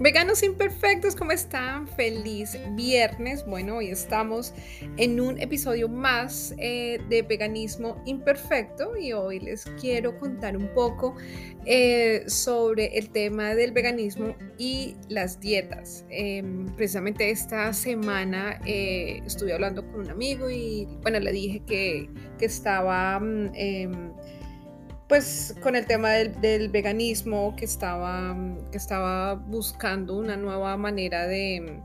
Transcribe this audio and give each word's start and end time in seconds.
Veganos 0.00 0.44
imperfectos, 0.44 1.16
¿cómo 1.16 1.32
están? 1.32 1.88
Feliz 1.88 2.56
viernes. 2.76 3.44
Bueno, 3.44 3.78
hoy 3.78 3.88
estamos 3.88 4.54
en 4.96 5.18
un 5.18 5.40
episodio 5.40 5.88
más 5.88 6.54
eh, 6.56 7.00
de 7.08 7.22
veganismo 7.22 8.00
imperfecto 8.06 8.96
y 8.96 9.12
hoy 9.12 9.40
les 9.40 9.64
quiero 9.80 10.16
contar 10.20 10.56
un 10.56 10.72
poco 10.72 11.16
eh, 11.66 12.22
sobre 12.28 12.96
el 12.96 13.10
tema 13.10 13.56
del 13.56 13.72
veganismo 13.72 14.36
y 14.56 14.94
las 15.08 15.40
dietas. 15.40 16.04
Em, 16.10 16.66
precisamente 16.76 17.30
esta 17.30 17.72
semana 17.72 18.60
eh, 18.64 19.20
estuve 19.26 19.52
hablando 19.52 19.84
con 19.84 20.02
un 20.02 20.10
amigo 20.10 20.48
y 20.48 20.86
bueno, 21.02 21.18
le 21.18 21.32
dije 21.32 21.60
que, 21.66 22.08
que 22.38 22.44
estaba... 22.44 23.20
Pues 25.08 25.54
con 25.62 25.74
el 25.74 25.86
tema 25.86 26.10
del, 26.10 26.68
veganismo 26.68 27.56
que 27.56 27.64
estaba, 27.64 28.36
que 28.70 28.76
estaba 28.76 29.34
buscando 29.36 30.18
una 30.18 30.36
nueva 30.36 30.76
manera 30.76 31.26
de, 31.26 31.80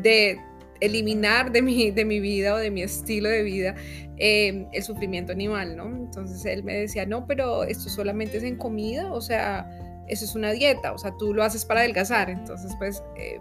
de 0.00 0.40
eliminar 0.80 1.52
de 1.52 1.60
mi, 1.60 1.90
de 1.90 2.06
mi 2.06 2.20
vida 2.20 2.54
o 2.54 2.56
de 2.56 2.70
mi 2.70 2.82
estilo 2.82 3.28
de 3.28 3.42
vida 3.42 3.74
em, 4.16 4.66
el 4.72 4.82
sufrimiento 4.82 5.32
animal, 5.32 5.76
¿no? 5.76 5.86
Entonces 5.86 6.46
él 6.46 6.64
me 6.64 6.74
decía, 6.78 7.04
no, 7.04 7.26
pero 7.26 7.64
esto 7.64 7.90
solamente 7.90 8.38
es 8.38 8.42
en 8.42 8.56
comida, 8.56 9.12
o 9.12 9.20
sea, 9.20 9.68
eso 10.08 10.24
es 10.24 10.34
una 10.34 10.52
dieta, 10.52 10.94
o 10.94 10.98
sea, 10.98 11.14
tú 11.18 11.34
lo 11.34 11.42
haces 11.42 11.66
para 11.66 11.80
adelgazar. 11.80 12.30
Entonces, 12.30 12.72
pues, 12.78 13.02
eh, 13.16 13.38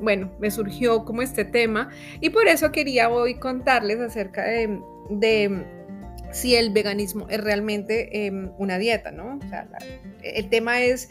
bueno, 0.00 0.30
me 0.38 0.52
surgió 0.52 1.04
como 1.04 1.20
este 1.20 1.44
tema 1.44 1.88
y 2.20 2.30
por 2.30 2.46
eso 2.46 2.70
quería 2.70 3.10
hoy 3.10 3.34
contarles 3.34 3.98
acerca 3.98 4.44
de 4.44 5.83
si 6.34 6.56
el 6.56 6.70
veganismo 6.70 7.28
es 7.30 7.42
realmente 7.42 8.26
em, 8.26 8.50
una 8.58 8.76
dieta, 8.76 9.12
¿no? 9.12 9.38
O 9.38 9.48
sea, 9.48 9.68
el 10.22 10.48
tema 10.48 10.82
es, 10.82 11.08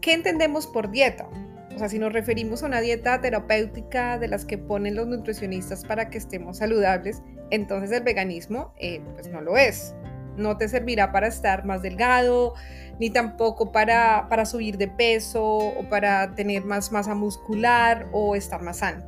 ¿qué 0.00 0.12
entendemos 0.12 0.68
por 0.68 0.90
dieta? 0.90 1.28
O 1.74 1.78
sea, 1.78 1.88
si 1.88 1.98
nos 1.98 2.12
referimos 2.12 2.62
a 2.62 2.66
una 2.66 2.80
dieta 2.80 3.20
terapéutica 3.20 4.16
de 4.16 4.28
las 4.28 4.44
que 4.44 4.56
ponen 4.56 4.94
los 4.94 5.08
nutricionistas 5.08 5.84
para 5.84 6.08
que 6.08 6.18
estemos 6.18 6.58
saludables, 6.58 7.20
entonces 7.50 7.90
el 7.90 8.04
veganismo 8.04 8.72
eh, 8.78 9.00
pues 9.14 9.28
no 9.28 9.40
lo 9.40 9.56
es. 9.56 9.94
No 10.36 10.56
te 10.56 10.68
servirá 10.68 11.10
para 11.10 11.26
estar 11.26 11.64
más 11.64 11.82
delgado, 11.82 12.54
ni 13.00 13.10
tampoco 13.10 13.72
para, 13.72 14.28
para 14.28 14.46
subir 14.46 14.78
de 14.78 14.86
peso 14.86 15.44
o 15.44 15.88
para 15.88 16.36
tener 16.36 16.64
más 16.64 16.92
masa 16.92 17.16
muscular 17.16 18.06
o 18.12 18.36
estar 18.36 18.62
más 18.62 18.78
sano. 18.78 19.04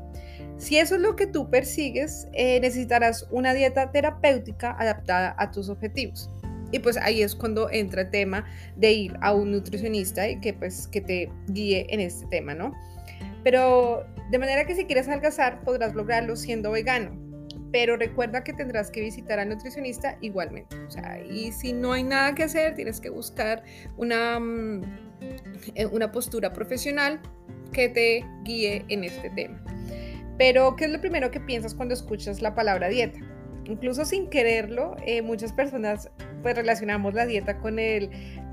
Si 0.61 0.77
eso 0.77 0.97
es 0.97 1.00
lo 1.00 1.16
que 1.16 1.27
tú 1.27 1.48
persigues, 1.48 2.28
eh, 2.34 2.61
necesitarás 2.61 3.27
una 3.30 3.55
dieta 3.55 3.91
terapéutica 3.92 4.77
adaptada 4.78 5.34
a 5.39 5.50
tus 5.50 5.70
objetivos. 5.70 6.28
Y 6.70 6.80
pues 6.80 6.98
ahí 6.98 7.22
es 7.22 7.34
cuando 7.34 7.70
entra 7.70 8.02
el 8.02 8.11
tema 8.11 8.44
de 8.77 8.92
ir 8.92 9.17
a 9.22 9.33
un 9.33 9.52
nutricionista 9.52 10.28
y 10.28 10.39
que 10.39 10.52
pues 10.52 10.86
que 10.86 11.00
te 11.00 11.33
guíe 11.48 11.86
en 11.89 12.00
este 12.00 12.27
tema, 12.27 12.55
¿no? 12.55 12.75
Pero 13.42 14.05
de 14.30 14.39
manera 14.39 14.67
que 14.67 14.75
si 14.75 14.84
quieres 14.84 15.08
adelgazar 15.08 15.64
podrás 15.64 15.94
lograrlo 15.94 16.36
siendo 16.36 16.70
vegano. 16.72 17.11
Pero 17.72 17.97
recuerda 17.97 18.45
que 18.45 18.52
tendrás 18.52 18.91
que 18.91 19.00
visitar 19.00 19.39
al 19.39 19.48
nutricionista 19.48 20.19
igualmente. 20.20 20.77
O 20.86 20.91
sea, 20.91 21.22
y 21.24 21.52
si 21.52 21.72
no 21.72 21.95
hay 21.95 22.02
nada 22.02 22.34
que 22.34 22.42
hacer, 22.42 22.74
tienes 22.74 23.00
que 23.00 23.08
buscar 23.08 23.62
una, 23.97 24.39
mm, 24.39 24.83
eh, 25.74 25.86
una 25.86 26.12
postura 26.12 26.52
profesional 26.52 27.19
que 27.72 27.89
te 27.89 28.27
guíe 28.45 28.84
en 28.89 29.05
este 29.05 29.30
tema. 29.30 29.64
Pero, 30.41 30.74
¿qué 30.74 30.86
es 30.86 30.91
lo 30.91 31.02
primero 31.02 31.30
que 31.30 31.38
piensas 31.38 31.74
cuando 31.74 31.92
escuchas 31.92 32.41
la 32.41 32.55
palabra 32.55 32.88
dieta? 32.88 33.20
Incluso 33.66 34.06
sin 34.06 34.30
quererlo, 34.30 34.96
eh, 35.05 35.20
muchas 35.20 35.52
personas 35.52 36.10
pues 36.42 36.56
relacionamos 36.56 37.12
la 37.12 37.27
dieta 37.27 37.58
con 37.58 37.78
el 37.78 38.08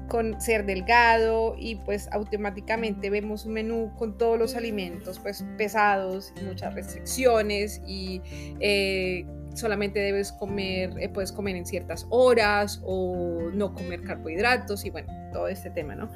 con 0.09 0.41
ser 0.41 0.65
delgado 0.65 1.55
y 1.57 1.75
pues 1.75 2.09
automáticamente 2.11 3.09
vemos 3.09 3.45
un 3.45 3.53
menú 3.53 3.93
con 3.95 4.17
todos 4.17 4.37
los 4.37 4.55
alimentos 4.55 5.19
pues 5.19 5.45
pesados 5.57 6.33
muchas 6.45 6.73
restricciones 6.73 7.81
y 7.87 8.21
eh, 8.59 9.25
solamente 9.53 10.01
debes 10.01 10.33
comer, 10.33 10.91
eh, 10.99 11.07
puedes 11.07 11.31
comer 11.31 11.55
en 11.55 11.65
ciertas 11.65 12.05
horas 12.09 12.81
o 12.85 13.49
no 13.53 13.73
comer 13.73 14.01
carbohidratos 14.03 14.83
y 14.83 14.89
bueno, 14.89 15.07
todo 15.31 15.47
este 15.47 15.69
tema, 15.69 15.95
¿no? 15.95 16.09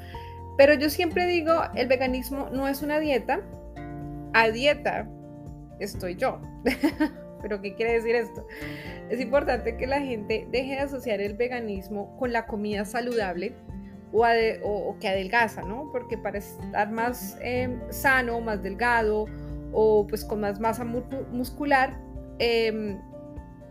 Pero 0.58 0.74
yo 0.74 0.90
siempre 0.90 1.26
digo, 1.26 1.62
el 1.74 1.88
veganismo 1.88 2.50
no 2.50 2.68
es 2.68 2.82
una 2.82 3.00
dieta, 3.00 3.40
a 4.34 4.50
dieta 4.50 5.08
estoy 5.84 6.16
yo. 6.16 6.40
Pero 7.42 7.60
¿qué 7.60 7.74
quiere 7.74 7.94
decir 7.94 8.14
esto? 8.14 8.46
Es 9.10 9.20
importante 9.20 9.76
que 9.76 9.86
la 9.86 10.00
gente 10.00 10.46
deje 10.50 10.72
de 10.72 10.80
asociar 10.80 11.20
el 11.20 11.34
veganismo 11.34 12.16
con 12.16 12.32
la 12.32 12.46
comida 12.46 12.84
saludable 12.84 13.54
o, 14.12 14.96
que 15.00 15.08
adelgaza, 15.08 15.62
¿no? 15.62 15.90
Porque 15.90 16.16
para 16.16 16.38
estar 16.38 16.90
más 16.90 17.36
em, 17.40 17.80
sano, 17.90 18.40
más 18.40 18.62
delgado 18.62 19.26
o 19.72 20.06
pues 20.06 20.24
con 20.24 20.40
más 20.40 20.60
masa 20.60 20.84
muscular, 20.84 21.98
em, 22.38 23.00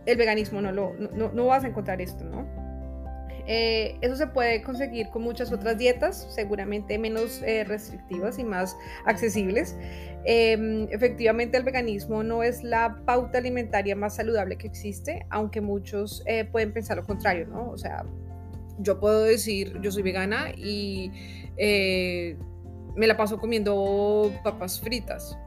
el 0.04 0.16
veganismo 0.16 0.60
no, 0.60 0.72
lo, 0.72 0.94
no 0.94 1.46
vas 1.46 1.64
a 1.64 1.68
encontrar 1.68 2.02
esto, 2.02 2.24
¿no? 2.24 2.44
Eh, 3.46 3.96
eso 4.00 4.16
se 4.16 4.26
puede 4.28 4.62
conseguir 4.62 5.08
con 5.08 5.22
muchas 5.22 5.52
otras 5.52 5.76
dietas, 5.76 6.28
seguramente 6.30 6.98
menos 6.98 7.42
eh, 7.42 7.64
restrictivas 7.64 8.38
y 8.38 8.44
más 8.44 8.76
accesibles. 9.04 9.76
Em, 10.24 10.86
efectivamente, 10.90 11.56
el 11.56 11.64
veganismo 11.64 12.22
no 12.22 12.42
es 12.42 12.62
la 12.62 13.02
pauta 13.04 13.38
alimentaria 13.38 13.96
más 13.96 14.16
saludable 14.16 14.56
que 14.56 14.68
existe, 14.68 15.26
aunque 15.30 15.60
muchos 15.60 16.22
eh, 16.26 16.44
pueden 16.44 16.72
pensar 16.72 16.96
lo 16.96 17.04
contrario, 17.04 17.46
¿no? 17.48 17.70
O 17.70 17.78
sea, 17.78 18.04
yo 18.78 19.00
puedo 19.00 19.24
decir, 19.24 19.80
yo 19.80 19.90
soy 19.90 20.02
vegana 20.02 20.52
y 20.56 21.10
me 22.94 23.06
la 23.06 23.16
paso 23.16 23.38
comiendo 23.38 24.32
papas 24.44 24.80
fritas, 24.80 25.38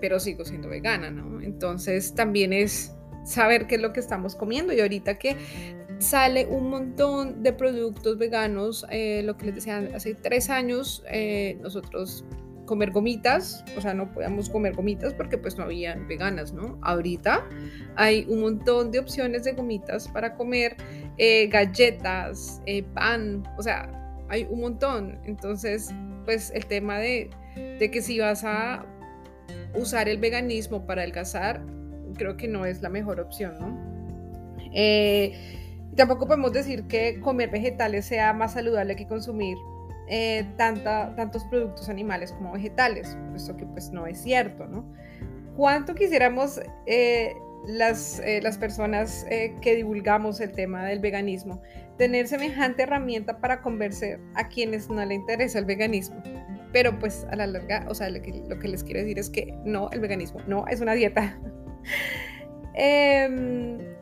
pero 0.00 0.18
sigo 0.20 0.44
siendo 0.44 0.68
vegana, 0.68 1.10
¿no? 1.10 1.40
Entonces 1.40 2.14
también 2.14 2.52
es 2.52 2.94
saber 3.24 3.66
qué 3.66 3.74
es 3.74 3.80
lo 3.80 3.92
que 3.92 4.00
estamos 4.00 4.36
comiendo 4.36 4.72
y 4.72 4.80
ahorita 4.80 5.18
que 5.18 5.36
sale 5.98 6.46
un 6.46 6.70
montón 6.70 7.42
de 7.42 7.52
productos 7.52 8.18
veganos. 8.18 8.86
Eh, 8.90 9.22
lo 9.24 9.36
que 9.36 9.46
les 9.46 9.54
decía, 9.56 9.88
hace 9.94 10.14
tres 10.14 10.50
años 10.50 11.02
eh, 11.10 11.58
nosotros 11.60 12.24
comer 12.66 12.90
gomitas, 12.90 13.64
o 13.76 13.80
sea, 13.80 13.94
no 13.94 14.12
podíamos 14.12 14.50
comer 14.50 14.74
gomitas 14.74 15.14
porque 15.14 15.38
pues 15.38 15.56
no 15.56 15.64
había 15.64 15.94
veganas, 15.94 16.52
¿no? 16.52 16.78
Ahorita 16.82 17.48
hay 17.94 18.26
un 18.28 18.40
montón 18.40 18.90
de 18.90 18.98
opciones 18.98 19.44
de 19.44 19.52
gomitas 19.52 20.08
para 20.08 20.34
comer, 20.34 20.76
eh, 21.16 21.46
galletas, 21.46 22.60
pan, 22.92 23.44
o 23.56 23.62
sea, 23.62 23.88
hay 24.28 24.48
un 24.50 24.62
montón. 24.62 25.20
Entonces, 25.24 25.94
pues 26.24 26.50
el 26.50 26.66
tema 26.66 26.98
de, 26.98 27.30
de 27.54 27.90
que 27.92 28.02
si 28.02 28.18
vas 28.18 28.42
a 28.42 28.84
usar 29.76 30.08
el 30.08 30.18
veganismo 30.18 30.86
para 30.86 31.02
adelgazar, 31.02 31.64
creo 32.16 32.36
que 32.36 32.48
no 32.48 32.66
es 32.66 32.82
la 32.82 32.88
mejor 32.88 33.20
opción, 33.20 33.54
¿no? 33.60 33.96
Tampoco 35.96 36.26
podemos 36.26 36.52
decir 36.52 36.86
que 36.88 37.18
comer 37.20 37.50
vegetales 37.50 38.04
sea 38.04 38.34
más 38.34 38.52
saludable 38.52 38.96
que 38.96 39.06
consumir 39.06 39.56
eh, 40.08 40.46
tanta, 40.56 41.14
tantos 41.16 41.44
productos 41.46 41.88
animales 41.88 42.32
como 42.32 42.52
vegetales, 42.52 43.16
puesto 43.30 43.56
que 43.56 43.66
pues 43.66 43.90
no 43.90 44.06
es 44.06 44.20
cierto, 44.20 44.66
¿no? 44.66 44.84
¿Cuánto 45.56 45.94
quisiéramos 45.94 46.60
eh, 46.84 47.34
las, 47.66 48.20
eh, 48.20 48.40
las 48.42 48.58
personas 48.58 49.26
que 49.62 49.74
divulgamos 49.74 50.40
el 50.40 50.52
tema 50.52 50.84
del 50.84 51.00
veganismo 51.00 51.62
tener 51.96 52.28
semejante 52.28 52.82
herramienta 52.82 53.38
para 53.38 53.62
convencer 53.62 54.20
a 54.34 54.48
quienes 54.48 54.90
no 54.90 55.04
le 55.04 55.14
interesa 55.14 55.58
el 55.58 55.64
veganismo? 55.64 56.22
Pero 56.72 56.98
pues 56.98 57.26
a 57.30 57.36
la 57.36 57.46
larga, 57.46 57.86
o 57.88 57.94
sea, 57.94 58.10
lo 58.10 58.20
que, 58.20 58.42
lo 58.46 58.58
que 58.58 58.68
les 58.68 58.84
quiero 58.84 59.00
decir 59.00 59.18
es 59.18 59.30
que 59.30 59.54
no, 59.64 59.88
el 59.90 60.00
veganismo 60.00 60.40
no 60.46 60.66
es 60.68 60.82
una 60.82 60.92
dieta. 60.92 61.38
eh, 62.74 63.95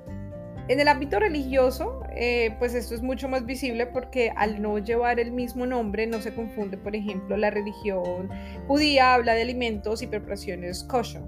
en 0.69 0.81
el 0.81 0.89
ámbito 0.89 1.19
religioso, 1.19 2.01
eh, 2.11 2.55
pues 2.59 2.75
esto 2.75 2.95
es 2.95 3.03
mucho 3.03 3.29
más 3.29 3.45
visible 3.45 3.87
porque 3.87 4.33
al 4.35 4.63
no 4.63 4.79
llevar 4.79 5.21
el 5.21 5.31
mismo 5.31 5.67
nombre 5.67 6.07
no 6.07 6.23
se 6.23 6.35
confunde, 6.35 6.79
por 6.79 6.97
ejemplo, 6.97 7.37
la 7.37 7.51
religión 7.51 8.31
judía 8.67 9.15
habla 9.15 9.35
de 9.35 9.43
alimentos 9.43 10.01
y 10.01 10.07
preparaciones 10.07 10.83
kosher, 10.85 11.23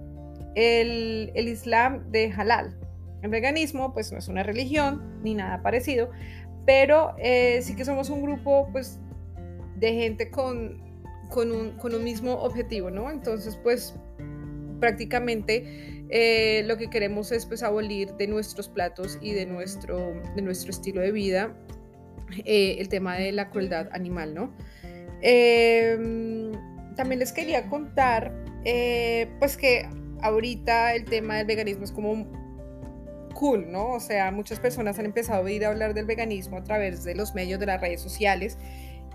el, 0.54 1.32
Islam 1.34 2.10
de 2.10 2.32
halal. 2.32 2.78
El 3.22 3.30
veganismo 3.30 3.92
pues 3.92 4.10
no 4.10 4.18
es 4.18 4.28
una 4.28 4.42
religión 4.42 5.20
ni 5.22 5.34
nada 5.34 5.62
parecido, 5.62 6.10
pero 6.64 7.14
eh, 7.18 7.60
sí 7.62 7.76
que 7.76 7.84
somos 7.84 8.08
un 8.08 8.22
grupo 8.22 8.68
pues 8.72 9.00
de 9.76 9.92
gente 9.92 10.30
con, 10.30 10.80
un, 11.36 11.72
con 11.78 11.94
un 11.94 12.04
mismo 12.04 12.32
objetivo, 12.34 12.90
¿no? 12.90 13.10
Entonces 13.10 13.58
pues 13.62 13.94
prácticamente 14.80 15.95
eh, 16.08 16.62
lo 16.66 16.76
que 16.76 16.88
queremos 16.88 17.32
es 17.32 17.46
pues 17.46 17.62
abolir 17.62 18.12
de 18.14 18.28
nuestros 18.28 18.68
platos 18.68 19.18
y 19.20 19.32
de 19.32 19.46
nuestro, 19.46 20.14
de 20.34 20.42
nuestro 20.42 20.70
estilo 20.70 21.00
de 21.00 21.10
vida 21.10 21.56
eh, 22.44 22.76
el 22.78 22.88
tema 22.88 23.16
de 23.16 23.32
la 23.32 23.50
crueldad 23.50 23.88
animal, 23.92 24.34
¿no? 24.34 24.52
Em, 25.20 26.52
también 26.94 27.18
les 27.18 27.32
quería 27.32 27.68
contar 27.68 28.32
eh, 28.64 29.28
pues 29.38 29.56
que 29.56 29.88
ahorita 30.22 30.94
el 30.94 31.04
tema 31.04 31.38
del 31.38 31.46
veganismo 31.46 31.84
es 31.84 31.92
como 31.92 32.30
cool, 33.34 33.70
¿no? 33.70 33.94
O 33.94 34.00
sea, 34.00 34.30
muchas 34.30 34.60
personas 34.60 34.98
han 34.98 35.06
empezado 35.06 35.40
a 35.40 35.44
oír 35.44 35.64
hablar 35.64 35.94
del 35.94 36.06
veganismo 36.06 36.58
a 36.58 36.64
través 36.64 37.04
de 37.04 37.14
los 37.14 37.34
medios 37.34 37.58
de 37.60 37.66
las 37.66 37.80
redes 37.80 38.00
sociales 38.00 38.58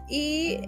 y 0.10 0.60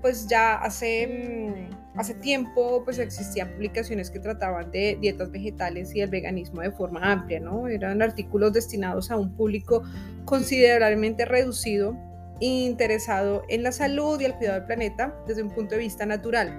pues 0.00 0.26
ya 0.26 0.54
hace, 0.54 1.06
mm, 1.06 1.85
hace 1.96 2.14
tiempo 2.14 2.82
pues 2.84 2.98
existían 2.98 3.52
publicaciones 3.52 4.10
que 4.10 4.20
trataban 4.20 4.70
de 4.70 4.98
dietas 5.00 5.30
vegetales 5.30 5.94
y 5.94 6.00
el 6.00 6.10
veganismo 6.10 6.60
de 6.62 6.70
forma 6.70 7.00
amplia, 7.12 7.40
¿no? 7.40 7.68
Eran 7.68 8.02
artículos 8.02 8.52
destinados 8.52 9.10
a 9.10 9.16
un 9.16 9.34
público 9.34 9.82
considerablemente 10.24 11.24
reducido 11.24 11.96
interesado 12.40 13.42
en 13.48 13.62
la 13.62 13.72
salud 13.72 14.20
y 14.20 14.24
el 14.24 14.34
cuidado 14.34 14.58
del 14.58 14.66
planeta 14.66 15.14
desde 15.26 15.42
un 15.42 15.50
punto 15.50 15.74
de 15.74 15.80
vista 15.80 16.06
natural. 16.06 16.52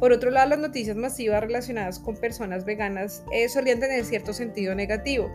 Por 0.00 0.12
otro 0.12 0.30
lado, 0.30 0.50
las 0.50 0.58
noticias 0.58 0.96
masivas 0.96 1.40
relacionadas 1.42 1.98
con 1.98 2.16
personas 2.16 2.64
veganas 2.64 3.24
eh, 3.32 3.48
solían 3.48 3.80
tener 3.80 4.04
cierto 4.04 4.32
sentido 4.32 4.74
negativo, 4.74 5.30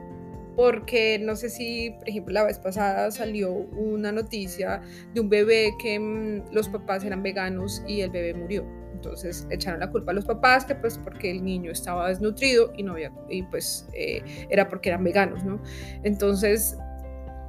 porque 0.55 1.17
no 1.19 1.35
sé 1.35 1.49
si, 1.49 1.91
por 1.91 2.09
ejemplo, 2.09 2.33
la 2.33 2.43
vez 2.43 2.59
pasada 2.59 3.09
salió 3.11 3.51
una 3.51 4.11
noticia 4.11 4.81
de 5.13 5.21
un 5.21 5.29
bebé 5.29 5.71
que 5.81 5.99
mm, 5.99 6.51
los 6.51 6.67
papás 6.69 7.03
eran 7.03 7.23
veganos 7.23 7.83
y 7.87 8.01
el 8.01 8.09
bebé 8.09 8.33
murió. 8.33 8.78
Entonces 8.99 9.47
echaron 9.49 9.79
la 9.79 9.89
culpa 9.89 10.11
a 10.11 10.13
los 10.13 10.25
papás 10.25 10.65
que 10.65 10.75
pues 10.75 10.97
porque 10.97 11.31
el 11.31 11.41
niño 11.41 11.71
estaba 11.71 12.09
desnutrido 12.09 12.73
y 12.75 12.83
no 12.83 12.91
había 12.91 13.13
y 13.29 13.43
pues 13.43 13.87
eh, 13.93 14.21
era 14.49 14.67
porque 14.67 14.89
eran 14.89 15.05
veganos, 15.05 15.41
¿no? 15.45 15.61
Entonces 16.03 16.75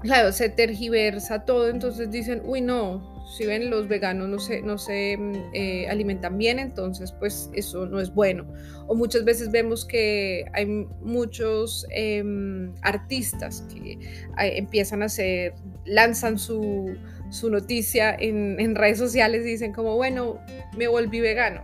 claro, 0.00 0.32
se 0.32 0.48
tergiversa 0.48 1.44
todo, 1.44 1.68
entonces 1.68 2.08
dicen, 2.08 2.42
uy, 2.44 2.60
no, 2.60 3.02
si 3.36 3.46
ven 3.46 3.68
los 3.68 3.88
veganos 3.88 4.28
no 4.28 4.38
se, 4.38 4.62
no 4.62 4.78
se 4.78 5.16
mm, 5.16 5.34
eh, 5.52 5.88
alimentan 5.88 6.38
bien, 6.38 6.60
entonces 6.60 7.10
pues 7.10 7.50
eso 7.52 7.84
no 7.86 8.00
es 8.00 8.14
bueno. 8.14 8.46
O 8.86 8.94
muchas 8.94 9.24
veces 9.24 9.50
vemos 9.50 9.84
que 9.84 10.44
hay 10.52 10.66
muchos 11.00 11.84
em, 11.90 12.72
artistas 12.82 13.64
que 13.72 13.98
empiezan 14.38 15.02
a 15.02 15.06
hacer, 15.06 15.54
lanzan 15.84 16.38
su, 16.38 16.94
su 17.30 17.50
noticia 17.50 18.14
en, 18.14 18.60
en, 18.60 18.74
redes 18.74 18.98
sociales 18.98 19.42
y 19.46 19.50
dicen 19.50 19.72
como, 19.72 19.96
bueno, 19.96 20.38
me 20.76 20.88
volví 20.88 21.20
vegano. 21.20 21.62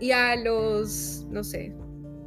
Y 0.00 0.10
a 0.10 0.34
los, 0.36 1.26
no 1.30 1.44
sé, 1.44 1.74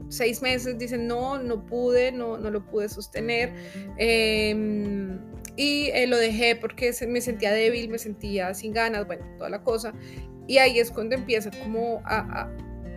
seis 0.10 0.42
meses 0.42 0.78
dicen, 0.78 1.08
no, 1.08 1.42
no 1.42 1.66
pude, 1.66 2.12
no, 2.12 2.38
no 2.38 2.50
lo 2.50 2.66
pude 2.66 2.88
sostener. 2.90 3.54
Eh, 3.98 5.18
y 5.58 5.90
eh, 5.94 6.08
lo 6.08 6.18
dejé 6.18 6.56
porque 6.56 6.94
me 7.08 7.22
sentía 7.22 7.52
débil, 7.52 7.90
me 7.90 7.98
sentía 7.98 8.54
sin 8.54 8.74
ganas, 8.74 9.08
bueno, 9.08 9.26
toda 9.38 9.50
la 9.50 9.64
cosa. 9.64 9.94
Y 10.48 10.58
ahí 10.58 10.80
es 10.80 10.92
cuando 10.92 11.16
empieza 11.16 11.50
como 11.64 12.02
a, 12.06 12.50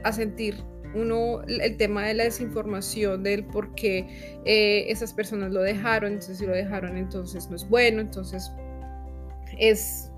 a, 0.05 0.13
sentir 0.13 0.57
uno 0.95 1.43
el 1.47 1.77
tema 1.77 2.07
de 2.07 2.15
la 2.15 2.25
desinformación, 2.25 3.23
del 3.23 3.45
por 3.45 3.75
qué 3.75 4.41
eh, 4.45 4.87
esas 4.89 5.13
personas 5.13 5.53
lo 5.53 5.63
dejaron, 5.63 6.15
entonces 6.15 6.39
si 6.39 6.47
lo 6.47 6.53
dejaron 6.53 6.97
entonces 6.97 7.49
no 7.49 7.57
es 7.57 7.69
bueno, 7.69 8.01
entonces 8.01 8.51
es 9.59 10.11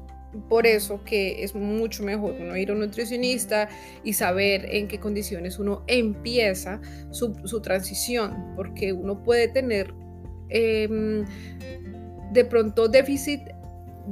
por 0.48 0.66
eso 0.66 1.02
que 1.04 1.42
es 1.42 1.54
mucho 1.54 2.04
mejor 2.04 2.36
uno 2.40 2.56
ir 2.56 2.70
a 2.70 2.74
un 2.74 2.80
nutricionista 2.80 3.68
y 4.04 4.12
saber 4.12 4.66
en 4.70 4.86
qué 4.86 5.00
condiciones 5.00 5.58
uno 5.58 5.82
empieza 5.88 6.80
su, 7.10 7.34
su 7.44 7.60
transición, 7.60 8.54
porque 8.54 8.92
uno 8.92 9.22
puede 9.22 9.48
tener 9.48 9.92
eh, 10.50 11.24
de 12.32 12.44
pronto 12.44 12.88
déficit 12.88 13.40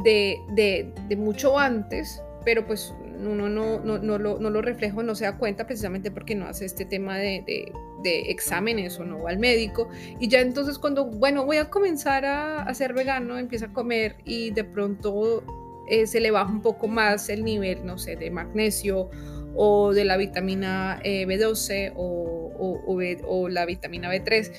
de, 0.02 0.36
de, 0.54 1.16
mucho 1.16 1.58
antes, 1.58 2.22
pero 2.44 2.66
pues 2.66 2.92
uno 3.20 3.48
no, 3.48 3.80
no, 3.80 3.98
no, 3.98 4.18
lo, 4.18 4.38
no 4.38 4.50
lo 4.50 4.62
refleja, 4.62 5.02
no 5.02 5.14
se 5.14 5.24
da 5.24 5.36
cuenta 5.38 5.66
precisamente 5.66 6.10
porque 6.10 6.34
no 6.34 6.46
hace 6.46 6.64
este 6.64 6.84
tema 6.84 7.18
de, 7.18 7.42
de, 7.46 7.72
exámenes 8.04 8.98
o 8.98 9.04
no 9.04 9.22
va 9.22 9.30
al 9.30 9.38
médico. 9.38 9.88
Y 10.18 10.28
ya 10.28 10.40
entonces 10.40 10.78
cuando, 10.78 11.06
bueno, 11.06 11.44
voy 11.44 11.56
a 11.58 11.70
comenzar 11.70 12.24
a, 12.24 12.62
a 12.62 12.74
ser 12.74 12.94
vegano, 12.94 13.38
empieza 13.38 13.66
a 13.66 13.72
comer 13.72 14.16
y 14.24 14.50
de 14.50 14.64
pronto 14.64 15.42
eh, 15.88 16.06
se 16.06 16.20
le 16.20 16.30
baja 16.30 16.50
un 16.50 16.62
poco 16.62 16.88
más 16.88 17.28
el 17.28 17.44
nivel, 17.44 17.84
no 17.84 17.98
sé, 17.98 18.16
de 18.16 18.30
magnesio 18.30 19.10
o 19.54 19.92
de 19.92 20.04
la 20.04 20.16
vitamina 20.16 21.00
eh, 21.02 21.26
B12 21.26 21.92
o, 21.96 22.52
o, 22.58 22.98
o 23.26 23.48
la 23.48 23.66
vitamina 23.66 24.12
B3 24.12 24.52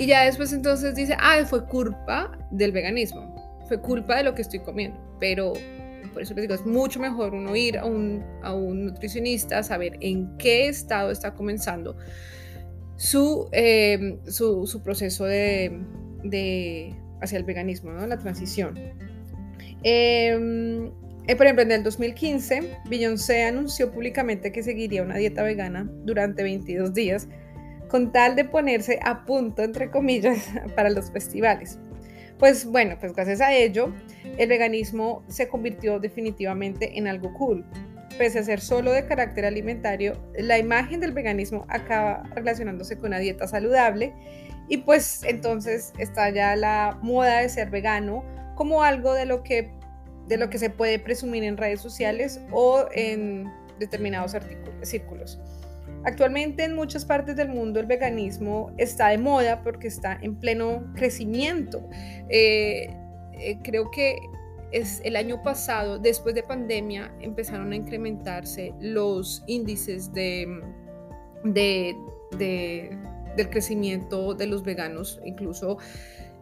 y 0.00 0.06
ya 0.06 0.24
después 0.24 0.50
entonces 0.54 0.94
dice, 0.94 1.14
ah, 1.20 1.44
fue 1.44 1.66
culpa 1.66 2.32
del 2.50 2.72
veganismo, 2.72 3.34
fue 3.68 3.78
culpa 3.82 4.16
de 4.16 4.22
lo 4.22 4.34
que 4.34 4.40
estoy 4.40 4.60
comiendo. 4.60 4.98
Pero 5.20 5.52
por 6.14 6.22
eso 6.22 6.32
les 6.32 6.40
digo, 6.40 6.54
es 6.54 6.64
mucho 6.64 6.98
mejor 7.00 7.34
uno 7.34 7.54
ir 7.54 7.76
a 7.76 7.84
un, 7.84 8.24
a 8.42 8.54
un 8.54 8.86
nutricionista, 8.86 9.62
saber 9.62 9.98
en 10.00 10.38
qué 10.38 10.68
estado 10.68 11.10
está 11.10 11.34
comenzando 11.34 11.96
su, 13.00 13.48
em, 13.52 14.18
su, 14.26 14.66
su 14.66 14.82
proceso 14.82 15.24
de, 15.24 16.94
hacia 17.22 17.38
el 17.38 17.44
veganismo, 17.44 17.92
¿no? 17.92 18.06
la 18.06 18.18
transición. 18.18 18.78
Em, 19.82 20.90
eh, 21.26 21.34
por 21.34 21.46
ejemplo, 21.46 21.62
en 21.62 21.72
el 21.72 21.82
2015, 21.82 22.76
Beyoncé 22.90 23.44
anunció 23.44 23.90
públicamente 23.90 24.52
que 24.52 24.62
seguiría 24.62 25.02
una 25.02 25.16
dieta 25.16 25.42
vegana 25.42 25.90
durante 26.04 26.42
22 26.42 26.92
días 26.92 27.26
con 27.88 28.12
tal 28.12 28.36
de 28.36 28.44
ponerse 28.44 29.00
a 29.02 29.24
punto, 29.24 29.62
entre 29.62 29.90
comillas, 29.90 30.50
para 30.76 30.90
los 30.90 31.10
festivales. 31.10 31.78
Pues 32.38 32.66
bueno, 32.66 32.96
pues 33.00 33.14
gracias 33.14 33.40
a 33.40 33.54
ello, 33.54 33.94
el 34.36 34.50
veganismo 34.50 35.24
se 35.26 35.48
convirtió 35.48 36.00
definitivamente 36.00 36.98
en 36.98 37.06
algo 37.06 37.32
cool. 37.32 37.64
Pese 38.20 38.38
a 38.38 38.42
ser 38.42 38.60
solo 38.60 38.92
de 38.92 39.06
carácter 39.06 39.46
alimentario, 39.46 40.12
la 40.34 40.58
imagen 40.58 41.00
del 41.00 41.12
veganismo 41.12 41.64
acaba 41.70 42.22
relacionándose 42.34 42.98
con 42.98 43.06
una 43.06 43.18
dieta 43.18 43.48
saludable 43.48 44.12
y 44.68 44.76
pues 44.76 45.22
entonces 45.24 45.94
está 45.98 46.28
ya 46.28 46.54
la 46.54 46.98
moda 47.00 47.38
de 47.38 47.48
ser 47.48 47.70
vegano 47.70 48.22
como 48.56 48.82
algo 48.82 49.14
de 49.14 49.24
lo 49.24 49.42
que, 49.42 49.72
de 50.28 50.36
lo 50.36 50.50
que 50.50 50.58
se 50.58 50.68
puede 50.68 50.98
presumir 50.98 51.44
en 51.44 51.56
redes 51.56 51.80
sociales 51.80 52.42
o 52.52 52.84
en 52.92 53.50
determinados 53.78 54.36
círculos. 54.82 55.40
Actualmente 56.04 56.64
en 56.64 56.74
muchas 56.74 57.06
partes 57.06 57.36
del 57.36 57.48
mundo 57.48 57.80
el 57.80 57.86
veganismo 57.86 58.70
está 58.76 59.08
de 59.08 59.16
moda 59.16 59.62
porque 59.62 59.88
está 59.88 60.18
en 60.20 60.38
pleno 60.38 60.92
crecimiento. 60.94 61.88
Eh, 62.28 62.94
eh, 63.32 63.56
creo 63.62 63.90
que 63.90 64.18
es 64.72 65.00
el 65.04 65.16
año 65.16 65.42
pasado, 65.42 65.98
después 65.98 66.34
de 66.34 66.42
pandemia, 66.42 67.12
empezaron 67.20 67.72
a 67.72 67.76
incrementarse 67.76 68.72
los 68.80 69.42
índices 69.46 70.12
de, 70.12 70.62
de, 71.44 71.96
del 73.36 73.50
crecimiento 73.50 74.34
de 74.34 74.46
los 74.46 74.62
veganos, 74.62 75.20
incluso 75.24 75.78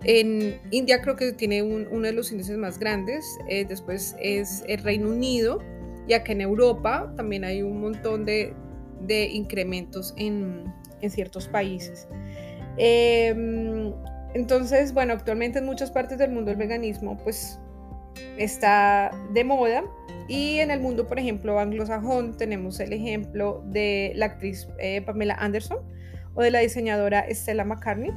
en 0.04 0.60
India 0.70 1.02
creo 1.02 1.16
que 1.16 1.32
tiene 1.32 1.62
uno 1.62 2.06
de 2.06 2.12
los 2.12 2.30
índices 2.30 2.56
más 2.56 2.78
grandes, 2.78 3.24
eh, 3.48 3.64
después 3.64 4.14
es 4.20 4.62
el 4.68 4.82
Reino 4.82 5.10
Unido 5.10 5.58
y 6.06 6.12
acá 6.12 6.32
en 6.32 6.40
Europa 6.40 7.12
también 7.16 7.44
hay 7.44 7.62
un 7.62 7.80
montón 7.80 8.24
de, 8.24 8.54
de 9.00 9.26
incrementos 9.26 10.14
en, 10.16 10.72
ciertos 11.08 11.48
países. 11.48 12.08
Em, 12.76 13.92
entonces, 14.34 14.92
bueno, 14.92 15.12
actualmente 15.12 15.58
en 15.58 15.66
muchas 15.66 15.90
partes 15.90 16.18
del 16.18 16.30
mundo 16.30 16.50
el 16.50 16.56
veganismo 16.56 17.16
pues 17.16 17.58
está 18.36 19.10
de 19.32 19.44
moda 19.44 19.84
y 20.28 20.58
en 20.58 20.70
el 20.70 20.80
mundo, 20.80 21.06
por 21.06 21.18
ejemplo, 21.18 21.58
anglosajón 21.58 22.36
tenemos 22.36 22.80
el 22.80 22.92
ejemplo 22.92 23.62
de 23.66 24.12
la 24.14 24.26
actriz 24.26 24.68
eh, 24.78 25.00
Pamela 25.02 25.34
Anderson 25.34 25.78
o 26.34 26.42
de 26.42 26.50
la 26.50 26.60
diseñadora 26.60 27.26
Stella 27.30 27.64
McCartney. 27.64 28.12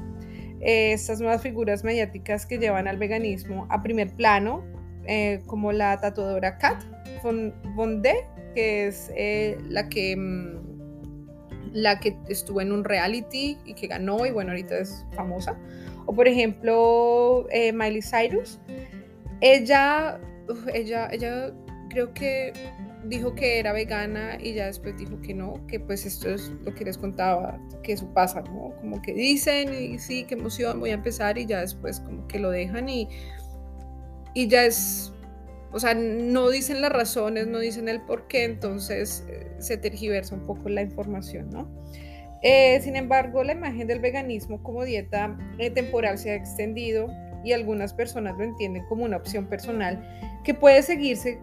estas 0.59 1.19
nuevas 1.19 1.41
figuras 1.41 1.83
mediáticas 1.83 2.45
que 2.45 2.57
llevan 2.57 2.87
al 2.87 2.97
veganismo 2.97 3.65
a 3.69 3.81
primer 3.81 4.13
plano, 4.15 4.63
eh, 5.07 5.41
como 5.47 5.71
la 5.71 5.99
tatuadora 5.99 6.57
Kat 6.57 6.83
von, 7.23 7.53
von 7.75 8.01
D, 8.01 8.13
que 8.53 8.87
es 8.87 9.11
eh, 9.15 9.57
la 9.69 9.89
que 9.89 10.15
mm, 10.15 10.61
la 11.73 11.99
que 11.99 12.17
estuvo 12.27 12.61
en 12.61 12.71
un 12.71 12.83
reality 12.83 13.57
y 13.65 13.73
que 13.73 13.87
ganó 13.87 14.25
y 14.25 14.31
bueno, 14.31 14.51
ahorita 14.51 14.77
es 14.77 15.05
famosa. 15.15 15.57
O 16.05 16.13
por 16.13 16.27
ejemplo, 16.27 17.47
eh, 17.49 17.71
Miley 17.71 18.01
Cyrus. 18.01 18.59
Ella, 19.41 20.19
ella, 20.73 21.09
ella 21.11 21.53
creo 21.89 22.13
que 22.13 22.53
dijo 23.05 23.33
que 23.33 23.59
era 23.59 23.73
vegana 23.73 24.37
y 24.39 24.53
ya 24.53 24.67
después 24.67 24.95
dijo 24.97 25.19
que 25.21 25.33
no, 25.33 25.65
que 25.67 25.79
pues 25.79 26.05
esto 26.05 26.29
es 26.29 26.51
lo 26.63 26.73
que 26.73 26.85
les 26.85 26.97
contaba, 26.97 27.59
que 27.83 27.93
eso 27.93 28.11
pasa, 28.13 28.41
¿no? 28.41 28.73
Como 28.79 29.01
que 29.01 29.13
dicen 29.13 29.73
y 29.73 29.97
sí, 29.99 30.23
qué 30.25 30.35
emoción, 30.35 30.79
voy 30.79 30.91
a 30.91 30.93
empezar 30.93 31.37
y 31.37 31.45
ya 31.45 31.61
después 31.61 31.99
como 31.99 32.27
que 32.27 32.39
lo 32.39 32.51
dejan 32.51 32.87
y, 32.89 33.09
y 34.35 34.47
ya 34.47 34.65
es 34.65 35.11
o 35.73 35.79
sea, 35.79 35.93
no 35.93 36.49
dicen 36.49 36.81
las 36.81 36.91
razones, 36.91 37.47
no 37.47 37.59
dicen 37.59 37.87
el 37.87 38.01
por 38.01 38.27
qué, 38.27 38.43
entonces 38.43 39.25
eh, 39.29 39.47
se 39.59 39.77
tergiversa 39.77 40.35
un 40.35 40.45
poco 40.45 40.67
la 40.67 40.81
información, 40.81 41.49
¿no? 41.49 41.71
Eh, 42.43 42.81
sin 42.81 42.95
embargo, 42.95 43.43
la 43.43 43.53
imagen 43.53 43.87
del 43.87 43.99
veganismo 43.99 44.61
como 44.63 44.83
dieta 44.83 45.37
eh, 45.59 45.69
temporal 45.69 46.17
se 46.17 46.31
ha 46.31 46.35
extendido 46.35 47.07
y 47.43 47.53
algunas 47.53 47.93
personas 47.93 48.37
lo 48.37 48.43
entienden 48.43 48.85
como 48.87 49.05
una 49.05 49.17
opción 49.17 49.47
personal 49.47 49.99
que 50.43 50.53
puede 50.53 50.81
seguirse 50.81 51.39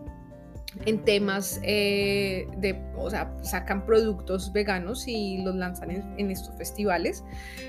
en 0.84 1.04
temas 1.04 1.60
eh, 1.62 2.46
de, 2.58 2.78
o 2.96 3.10
sea, 3.10 3.32
sacan 3.42 3.86
productos 3.86 4.52
veganos 4.52 5.08
y 5.08 5.42
los 5.42 5.54
lanzan 5.54 5.90
en, 5.90 6.30
estos 6.30 6.56
festivales, 6.56 7.24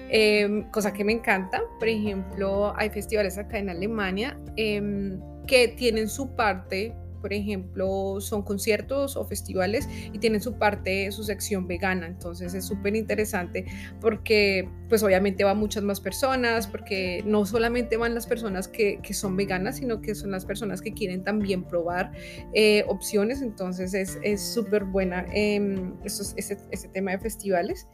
em, 0.10 0.70
cosa 0.72 0.92
que 0.92 1.04
me 1.04 1.14
encanta. 1.14 1.62
Por 1.80 1.88
ejemplo, 1.88 2.74
hay 2.78 2.90
festivales 2.90 3.38
acá 3.38 3.58
en 3.58 3.70
Alemania 3.70 4.38
em, 4.56 5.20
que 5.48 5.70
tienen 5.70 6.10
su 6.10 6.36
parte 6.36 6.94
por 7.22 7.34
ejemplo, 7.34 8.20
son 8.20 8.44
conciertos 8.44 9.16
o 9.16 9.26
festivales 9.26 9.88
y 10.14 10.20
tienen 10.20 10.42
su 10.42 10.58
parte, 10.58 11.12
su 11.12 11.24
sección 11.24 11.68
vegana. 11.68 12.08
Entonces 12.08 12.54
es 12.54 12.66
súper 12.66 12.96
interesante 12.96 13.66
porque 14.02 14.70
pues 14.90 15.04
obviamente 15.04 15.44
van 15.44 15.58
muchas 15.58 15.84
más 15.84 16.00
personas, 16.00 16.68
porque 16.68 17.24
no 17.26 17.46
solamente 17.46 17.98
van 17.98 18.16
las 18.16 18.26
personas 18.26 18.68
que, 18.68 19.00
que 19.02 19.14
son 19.14 19.36
veganas, 19.36 19.78
sino 19.78 20.02
que 20.02 20.16
son 20.16 20.32
las 20.32 20.46
personas 20.46 20.82
que 20.82 20.94
quieren 20.94 21.24
también 21.24 21.64
probar 21.64 22.12
eh, 22.54 22.86
opciones. 22.88 23.42
Entonces 23.42 23.94
es 23.94 24.42
súper 24.42 24.86
buena 24.86 25.26
eh, 25.34 25.92
ese, 26.04 26.58
ese, 26.72 26.88
tema 26.90 27.12
de 27.12 27.20
festivales. 27.20 27.88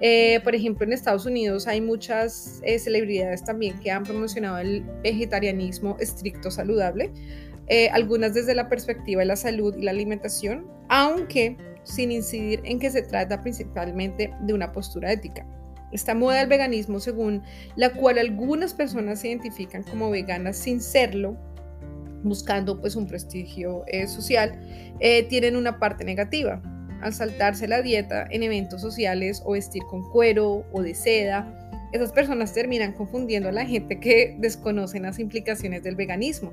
Eh, 0.00 0.40
por 0.42 0.54
ejemplo, 0.54 0.86
en 0.86 0.92
Estados 0.92 1.26
Unidos 1.26 1.66
hay 1.66 1.80
muchas 1.80 2.60
eh, 2.62 2.78
celebridades 2.78 3.44
también 3.44 3.78
que 3.80 3.90
han 3.90 4.04
promocionado 4.04 4.58
el 4.58 4.84
vegetarianismo 5.02 5.96
estricto 6.00 6.50
saludable. 6.50 7.12
Eh, 7.68 7.90
algunas 7.90 8.34
desde 8.34 8.54
la 8.54 8.68
perspectiva 8.68 9.20
de 9.20 9.26
la 9.26 9.36
salud 9.36 9.76
y 9.76 9.82
la 9.82 9.90
alimentación, 9.90 10.66
aunque 10.88 11.56
sin 11.84 12.12
incidir 12.12 12.60
en 12.64 12.78
que 12.78 12.90
se 12.90 13.02
trata 13.02 13.40
principalmente 13.42 14.32
de 14.40 14.54
una 14.54 14.72
postura 14.72 15.12
ética. 15.12 15.46
Esta 15.92 16.14
moda 16.14 16.38
del 16.38 16.48
veganismo, 16.48 17.00
según 17.00 17.42
la 17.76 17.90
cual 17.90 18.18
algunas 18.18 18.74
personas 18.74 19.20
se 19.20 19.28
identifican 19.28 19.82
como 19.82 20.10
veganas 20.10 20.56
sin 20.56 20.80
serlo, 20.80 21.36
buscando 22.22 22.80
pues 22.80 22.96
un 22.96 23.06
prestigio 23.06 23.84
eh, 23.86 24.06
social, 24.06 24.58
eh, 25.00 25.22
tienen 25.24 25.56
una 25.56 25.78
parte 25.78 26.04
negativa. 26.04 26.60
Al 27.00 27.14
saltarse 27.14 27.68
la 27.68 27.80
dieta 27.80 28.26
en 28.30 28.42
eventos 28.42 28.80
sociales 28.80 29.40
o 29.44 29.52
vestir 29.52 29.82
con 29.88 30.02
cuero 30.10 30.64
o 30.72 30.82
de 30.82 30.94
seda, 30.94 31.54
esas 31.92 32.12
personas 32.12 32.52
terminan 32.52 32.92
confundiendo 32.92 33.48
a 33.48 33.52
la 33.52 33.64
gente 33.64 33.98
que 33.98 34.36
desconocen 34.38 35.04
las 35.04 35.18
implicaciones 35.18 35.82
del 35.82 35.96
veganismo. 35.96 36.52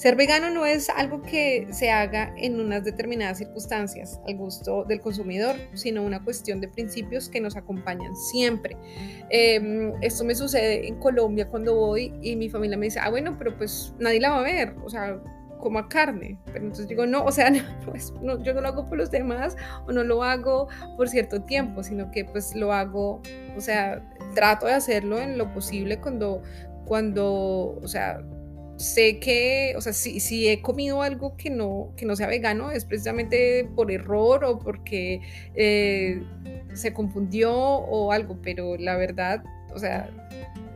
Ser 0.00 0.16
vegano 0.16 0.48
no 0.48 0.64
es 0.64 0.88
algo 0.88 1.20
que 1.20 1.68
se 1.72 1.90
haga 1.90 2.32
en 2.38 2.58
unas 2.58 2.84
determinadas 2.84 3.36
circunstancias 3.36 4.18
al 4.26 4.34
gusto 4.34 4.84
del 4.84 4.98
consumidor, 4.98 5.56
sino 5.74 6.02
una 6.02 6.24
cuestión 6.24 6.58
de 6.58 6.68
principios 6.68 7.28
que 7.28 7.38
nos 7.38 7.54
acompañan 7.54 8.16
siempre. 8.16 8.78
Em, 9.28 9.92
esto 10.00 10.24
me 10.24 10.34
sucede 10.34 10.88
en 10.88 10.98
Colombia 10.98 11.48
cuando 11.50 11.74
voy 11.74 12.14
y 12.22 12.34
mi 12.34 12.48
familia 12.48 12.78
me 12.78 12.86
dice, 12.86 12.98
ah, 12.98 13.10
bueno, 13.10 13.36
pero 13.36 13.54
pues 13.58 13.92
nadie 13.98 14.20
la 14.20 14.30
va 14.30 14.38
a 14.38 14.42
ver, 14.42 14.74
o 14.82 14.88
sea, 14.88 15.20
como 15.58 15.86
carne. 15.86 16.38
Pero 16.46 16.60
entonces 16.60 16.88
digo, 16.88 17.04
no, 17.04 17.22
o 17.22 17.30
sea, 17.30 17.52
pues, 17.84 18.14
no, 18.22 18.42
yo 18.42 18.54
no 18.54 18.62
lo 18.62 18.68
hago 18.68 18.88
por 18.88 18.96
los 18.96 19.10
demás 19.10 19.54
o 19.86 19.92
no 19.92 20.02
lo 20.02 20.24
hago 20.24 20.68
por 20.96 21.10
cierto 21.10 21.42
tiempo, 21.42 21.82
sino 21.82 22.10
que 22.10 22.24
pues 22.24 22.54
lo 22.54 22.72
hago, 22.72 23.20
o 23.54 23.60
sea, 23.60 24.02
trato 24.34 24.64
de 24.64 24.72
hacerlo 24.72 25.18
en 25.18 25.36
lo 25.36 25.52
posible 25.52 26.00
cuando, 26.00 26.40
cuando, 26.86 27.78
o 27.82 27.86
sea, 27.86 28.22
sé 28.80 29.18
que, 29.18 29.74
o 29.76 29.80
sea, 29.80 29.92
si, 29.92 30.20
si, 30.20 30.48
he 30.48 30.62
comido 30.62 31.02
algo 31.02 31.36
que 31.36 31.50
no, 31.50 31.92
que 31.96 32.06
no 32.06 32.16
sea 32.16 32.26
vegano 32.26 32.70
es 32.70 32.84
precisamente 32.84 33.68
por 33.76 33.90
error 33.90 34.44
o 34.44 34.58
porque 34.58 35.20
eh, 35.54 36.22
se 36.72 36.92
confundió 36.94 37.52
o 37.54 38.10
algo, 38.10 38.38
pero 38.42 38.76
la 38.78 38.96
verdad, 38.96 39.44
o 39.74 39.78
sea, 39.78 40.08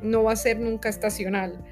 no 0.02 0.23
va 0.23 0.32
a 0.32 0.37
ser 0.37 0.61
nunca 0.61 0.90
estacional. 0.90 1.64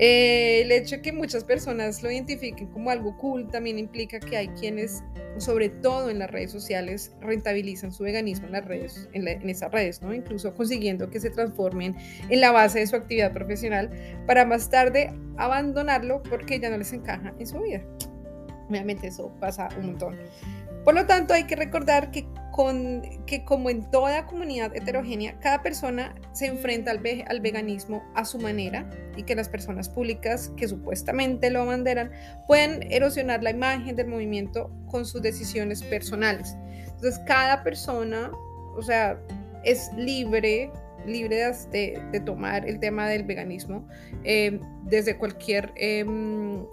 Eh, 0.00 0.62
el 0.62 0.70
hecho 0.70 0.96
de 0.96 1.02
que 1.02 1.12
muchas 1.12 1.42
personas 1.42 2.04
lo 2.04 2.10
identifiquen 2.10 2.68
como 2.68 2.90
algo 2.90 3.16
cool 3.18 3.50
también 3.50 3.80
implica 3.80 4.20
que 4.20 4.36
hay 4.36 4.46
quienes, 4.48 5.02
sobre 5.38 5.70
todo 5.70 6.08
en 6.08 6.20
las 6.20 6.30
redes 6.30 6.52
sociales, 6.52 7.16
rentabilizan 7.20 7.90
su 7.90 8.04
veganismo 8.04 8.46
en 8.46 8.52
las 8.52 8.64
redes, 8.64 9.08
en, 9.12 9.26
esas 9.48 9.72
redes, 9.72 10.00
¿no? 10.00 10.14
Incluso 10.14 10.54
consiguiendo 10.54 11.10
que 11.10 11.18
se 11.18 11.30
transformen 11.30 11.96
en 12.28 12.40
la 12.40 12.52
base 12.52 12.78
de 12.78 12.86
su 12.86 12.94
actividad 12.94 13.32
profesional 13.32 13.90
para 14.24 14.44
más 14.44 14.70
tarde 14.70 15.12
abandonarlo 15.36 16.22
porque 16.22 16.60
ya 16.60 16.70
no 16.70 16.78
les 16.78 16.92
encaja 16.92 17.34
en 17.36 17.46
su 17.46 17.60
vida. 17.60 17.82
Obviamente 18.68 19.08
eso 19.08 19.34
pasa 19.40 19.68
un 19.80 19.86
montón. 19.86 20.16
Por 20.84 20.94
lo 20.94 21.06
tanto, 21.06 21.34
hay 21.34 21.44
que 21.44 21.56
recordar 21.56 22.12
que, 22.12 22.24
con, 22.58 23.02
que 23.24 23.44
como 23.44 23.70
en 23.70 23.88
toda 23.88 24.26
comunidad 24.26 24.74
heterogénea, 24.74 25.38
cada 25.38 25.62
persona 25.62 26.12
se 26.32 26.46
enfrenta 26.46 26.90
al, 26.90 27.00
al, 27.28 27.40
veganismo 27.40 28.02
a 28.16 28.24
su 28.24 28.36
manera 28.40 28.90
y 29.16 29.22
que 29.22 29.36
las 29.36 29.48
personas 29.48 29.88
públicas 29.88 30.52
que 30.56 30.66
supuestamente 30.66 31.50
lo 31.50 31.62
abanderan 31.62 32.10
pueden 32.48 32.82
erosionar 32.92 33.44
la 33.44 33.50
imagen 33.50 33.94
del 33.94 34.08
movimiento 34.08 34.72
con 34.88 35.06
sus 35.06 35.22
decisiones 35.22 35.84
personales. 35.84 36.56
Entonces, 36.82 37.20
cada 37.28 37.62
persona, 37.62 38.32
o 38.76 38.82
sea, 38.82 39.22
es 39.62 39.92
libre 39.96 40.72
libre 41.06 41.36
de, 41.70 42.02
de, 42.10 42.20
tomar 42.20 42.68
el 42.68 42.80
tema 42.80 43.08
del 43.08 43.22
veganismo 43.22 43.86
eh, 44.24 44.60
desde 44.82 45.16
cualquier 45.16 45.72
eh, 45.76 46.04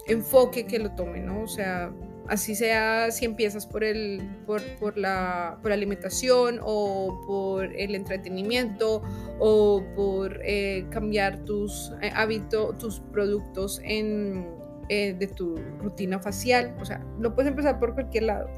enfoque 0.08 0.66
que 0.66 0.80
lo 0.80 0.90
tome, 0.96 1.20
¿no? 1.20 1.42
O 1.42 1.46
sea, 1.46 1.92
así 2.28 2.54
sea 2.54 3.10
si 3.10 3.24
empiezas 3.24 3.66
por, 3.66 3.84
el, 3.84 4.22
por, 4.46 4.62
por, 4.78 4.96
la, 4.98 5.58
por 5.62 5.72
alimentación 5.72 6.60
o 6.62 7.22
por 7.26 7.74
el 7.74 7.94
entretenimiento 7.94 9.02
o 9.38 9.84
por 9.94 10.40
eh, 10.44 10.86
cambiar 10.90 11.44
tus 11.44 11.92
eh, 12.02 12.10
hábitos, 12.14 12.76
tus 12.78 13.00
productos 13.00 13.80
en, 13.84 14.46
eh, 14.88 15.14
de 15.18 15.26
tu 15.26 15.56
rutina 15.80 16.18
facial. 16.18 16.74
O 16.80 16.84
sea, 16.84 17.04
lo 17.18 17.34
puedes 17.34 17.50
empezar 17.50 17.78
por 17.78 17.94
cualquier 17.94 18.24
lado. 18.24 18.48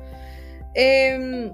Em, 0.75 1.53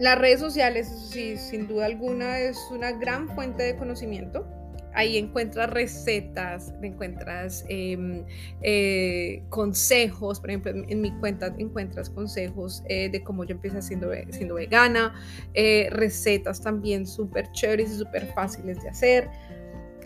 las 0.00 0.18
redes 0.18 0.40
sociales, 0.40 0.88
sí, 1.10 1.36
sin 1.36 1.66
duda 1.66 1.86
alguna, 1.86 2.38
es 2.38 2.58
una 2.70 2.92
gran 2.92 3.28
fuente 3.28 3.62
de 3.62 3.76
conocimiento 3.76 4.46
ahí 4.94 5.18
encuentras 5.18 5.70
recetas, 5.70 6.72
encuentras 6.82 7.64
em, 7.68 8.24
eh, 8.62 9.42
consejos, 9.50 10.40
por 10.40 10.50
ejemplo, 10.50 10.72
en, 10.72 11.00
mi 11.00 11.12
cuenta 11.18 11.54
encuentras 11.58 12.08
consejos 12.08 12.82
eh, 12.88 13.08
de 13.10 13.22
cómo 13.22 13.44
yo 13.44 13.54
empecé 13.56 13.82
siendo, 13.82 14.10
siendo 14.30 14.54
vegana, 14.54 15.14
eh, 15.52 15.88
recetas 15.90 16.62
también 16.62 17.06
súper 17.06 17.50
chéveres 17.52 17.90
y 17.90 17.98
súper 17.98 18.26
fáciles 18.34 18.82
de 18.82 18.88
hacer. 18.88 19.28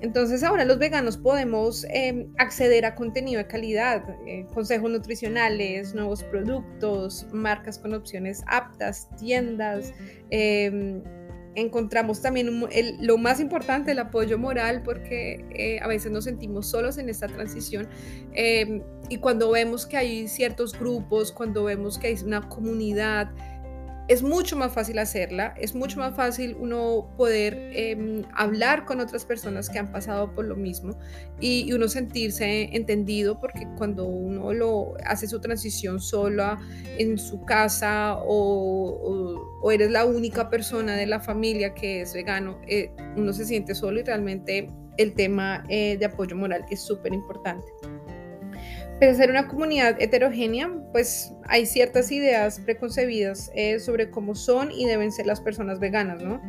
Entonces 0.01 0.45
ahora 0.45 0.65
los 0.65 0.79
veganos 0.79 1.17
podemos 1.17 1.85
em, 1.91 2.33
acceder 2.39 2.85
a 2.87 2.95
contenido 2.95 3.39
de 3.39 3.49
calidad, 3.49 4.05
consejos 4.55 4.89
nutricionales, 4.91 5.93
nuevos 5.93 6.23
productos, 6.23 7.27
marcas 7.33 7.81
con 7.81 7.95
opciones 7.95 8.45
aptas, 8.47 9.09
tiendas, 9.17 9.93
em, 10.31 11.03
encontramos 11.61 12.23
también 12.23 12.49
lo 13.01 13.19
más 13.19 13.41
importante, 13.41 13.93
el 13.93 13.99
apoyo 13.99 14.39
moral, 14.39 14.83
porque 14.83 15.45
eh, 15.51 15.79
a 15.81 15.89
veces 15.89 16.13
nos 16.13 16.25
sentimos 16.25 16.69
solos 16.69 16.99
en 16.99 17.09
esta 17.09 17.27
transición 17.27 17.89
em, 18.33 18.83
y 19.09 19.19
cuando 19.19 19.51
vemos 19.51 19.87
que 19.87 19.97
hay 19.97 20.29
ciertos 20.29 20.79
grupos, 20.79 21.33
cuando 21.33 21.65
vemos 21.65 21.99
que 21.99 22.09
hay 22.09 22.17
una 22.25 22.49
comunidad, 22.49 23.31
es 24.09 24.23
mucho 24.23 24.57
más 24.57 24.73
fácil 24.73 24.99
hacerla, 24.99 25.55
es 25.59 25.75
mucho 25.75 25.99
más 25.99 26.17
fácil 26.17 26.57
uno 26.59 27.11
poder 27.19 27.55
em, 27.75 28.25
hablar 28.35 28.87
con 28.87 29.01
otras 29.01 29.27
personas 29.27 29.69
que 29.69 29.79
han 29.79 29.93
pasado 29.93 30.35
por 30.35 30.47
lo 30.47 30.57
mismo 30.57 30.99
y, 31.41 31.71
uno 31.73 31.87
sentirse 31.87 32.75
entendido 32.75 33.39
porque 33.39 33.69
cuando 33.77 34.07
uno 34.07 34.55
lo 34.55 34.95
hace 35.05 35.29
su 35.29 35.39
transición 35.41 36.01
sola 36.01 36.59
en 36.97 37.19
su 37.19 37.45
casa 37.45 38.17
o, 38.25 39.71
eres 39.71 39.91
la 39.91 40.07
única 40.07 40.49
persona 40.49 40.97
de 40.97 41.07
la 41.07 41.21
familia 41.21 41.75
que 41.75 42.01
es 42.01 42.15
vegano, 42.15 42.59
eh, 42.67 42.91
uno 43.17 43.35
se 43.35 43.45
siente 43.45 43.75
solo 43.75 44.01
y 44.01 44.03
realmente 44.03 44.69
el 44.97 45.15
tema 45.15 45.65
eh, 45.69 45.99
de 45.99 46.07
apoyo 46.07 46.35
moral 46.37 46.65
es 46.71 46.81
súper 46.81 47.13
importante. 47.13 47.67
Pese 49.01 49.13
a 49.13 49.15
ser 49.15 49.31
una 49.31 49.47
comunidad 49.47 49.97
heterogénea, 50.01 50.73
pues 50.91 51.33
hay 51.47 51.67
ciertas 51.67 52.11
ideas 52.11 52.59
preconcebidas 52.59 53.49
eh, 53.55 53.79
sobre 53.79 54.11
cómo 54.11 54.35
son 54.35 54.73
y 54.73 54.87
deben 54.87 55.13
ser 55.13 55.27
las 55.27 55.41
personas 55.41 55.79
veganas, 55.79 56.21
¿no? 56.21 56.43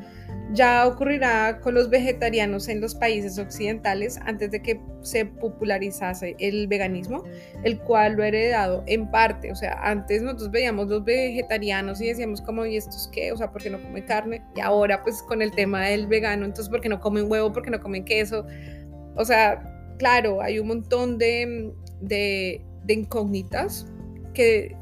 Ya 0.51 0.87
ocurrirá 0.87 1.59
con 1.61 1.75
los 1.75 1.91
vegetarianos 1.91 2.67
en 2.67 2.81
los 2.81 2.95
países 2.95 3.37
occidentales 3.37 4.17
antes 4.25 4.49
de 4.49 4.63
que 4.63 4.81
se 5.03 5.25
popularizase 5.25 6.35
el 6.39 6.67
veganismo, 6.67 7.23
el 7.63 7.77
cual 7.81 8.13
lo 8.13 8.23
ha 8.23 8.29
heredado 8.29 8.83
en 8.87 9.11
parte. 9.11 9.51
O 9.51 9.55
sea, 9.55 9.79
antes 9.83 10.23
nosotros 10.23 10.49
veíamos 10.49 10.87
los 10.87 11.03
vegetarianos 11.03 12.01
y 12.01 12.07
decíamos 12.07 12.41
como, 12.41 12.65
¿y 12.65 12.77
estos 12.77 13.07
qué? 13.13 13.31
O 13.31 13.37
sea, 13.37 13.51
¿por 13.51 13.61
qué 13.61 13.69
no 13.69 13.79
comen 13.79 14.03
carne? 14.05 14.43
Y 14.55 14.61
ahora 14.61 15.03
pues 15.03 15.21
con 15.21 15.43
el 15.43 15.51
tema 15.51 15.85
del 15.85 16.07
vegano, 16.07 16.45
entonces, 16.45 16.67
¿por 16.67 16.81
qué 16.81 16.89
no 16.89 16.99
comen 16.99 17.29
huevo? 17.29 17.53
¿Por 17.53 17.61
qué 17.61 17.69
no 17.69 17.79
comen 17.79 18.03
queso? 18.03 18.47
O 19.17 19.25
sea, 19.25 19.61
claro, 19.99 20.41
hay 20.41 20.57
un 20.57 20.67
montón 20.67 21.19
de, 21.19 21.71
de, 22.01 22.61
incógnitas 22.87 23.85
que 24.33 24.75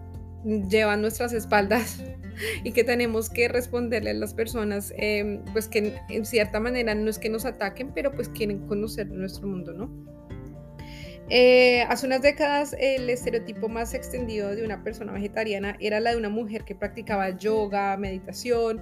llevan 0.70 1.02
nuestras 1.02 1.34
espaldas 1.34 2.02
y 2.64 2.72
que 2.72 2.84
tenemos 2.84 3.30
que 3.30 3.48
responderle 3.48 4.12
a 4.12 4.14
las 4.14 4.34
personas, 4.34 4.94
em, 4.98 5.44
pues 5.52 5.68
que 5.68 5.96
en 6.10 6.26
cierta 6.26 6.60
manera 6.60 6.96
no 6.96 7.10
es 7.10 7.20
que 7.20 7.30
nos 7.30 7.46
ataquen, 7.46 7.92
pero 7.94 8.12
pues 8.12 8.30
quieren 8.30 8.66
conocer 8.68 9.10
nuestro 9.10 9.48
mundo, 9.48 9.74
¿no? 9.74 10.18
Eh, 11.30 11.82
hace 11.90 12.06
unas 12.06 12.22
décadas 12.22 12.74
el 12.80 13.10
estereotipo 13.10 13.68
más 13.68 13.94
extendido 13.94 14.56
de 14.56 14.64
una 14.64 14.82
persona 14.82 15.12
vegetariana 15.12 15.76
era 15.82 16.00
la 16.00 16.12
de 16.12 16.18
una 16.18 16.30
mujer 16.30 16.64
que 16.64 16.74
practicaba 16.74 17.32
yoga, 17.32 17.98
meditación 17.98 18.82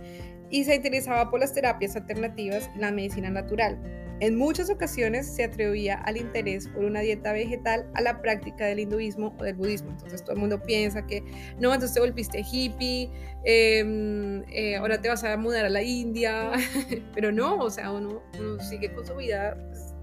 y 0.52 0.64
se 0.64 0.76
interesaba 0.76 1.32
por 1.32 1.40
las 1.40 1.54
terapias 1.54 1.96
alternativas 1.96 2.70
y 2.76 2.80
la 2.80 2.92
medicina 2.92 3.32
natural. 3.32 4.05
En 4.22 4.38
muchas 4.38 4.70
ocasiones 4.70 5.28
se 5.28 5.44
atribuía 5.44 5.96
al 5.96 6.16
interés 6.16 6.70
por 6.70 6.86
una 6.86 7.02
dieta 7.02 7.34
vegetal 7.34 7.86
a 7.96 8.02
la 8.02 8.22
práctica 8.22 8.66
del 8.66 8.80
hinduismo 8.80 9.36
o 9.38 9.44
del 9.44 9.56
budismo. 9.56 9.92
Entonces 9.92 10.24
todo 10.24 10.34
el 10.34 10.40
mundo 10.40 10.62
piensa 10.62 11.06
que 11.06 11.22
no, 11.60 11.74
entonces 11.74 11.94
te 11.94 12.00
volviste 12.00 12.42
hippie, 12.50 13.10
em, 13.44 14.44
eh, 14.50 14.78
ahora 14.78 15.02
te 15.02 15.10
vas 15.10 15.24
a 15.26 15.36
mudar 15.36 15.66
a 15.66 15.70
la 15.70 15.84
India, 15.84 16.52
pero 17.14 17.32
no, 17.32 17.58
o 17.58 17.70
sea, 17.70 17.92
uno, 17.92 18.22
sigue 18.62 18.94
con 18.94 19.06
su 19.06 19.16
vida 19.16 19.58
pues, 19.68 19.94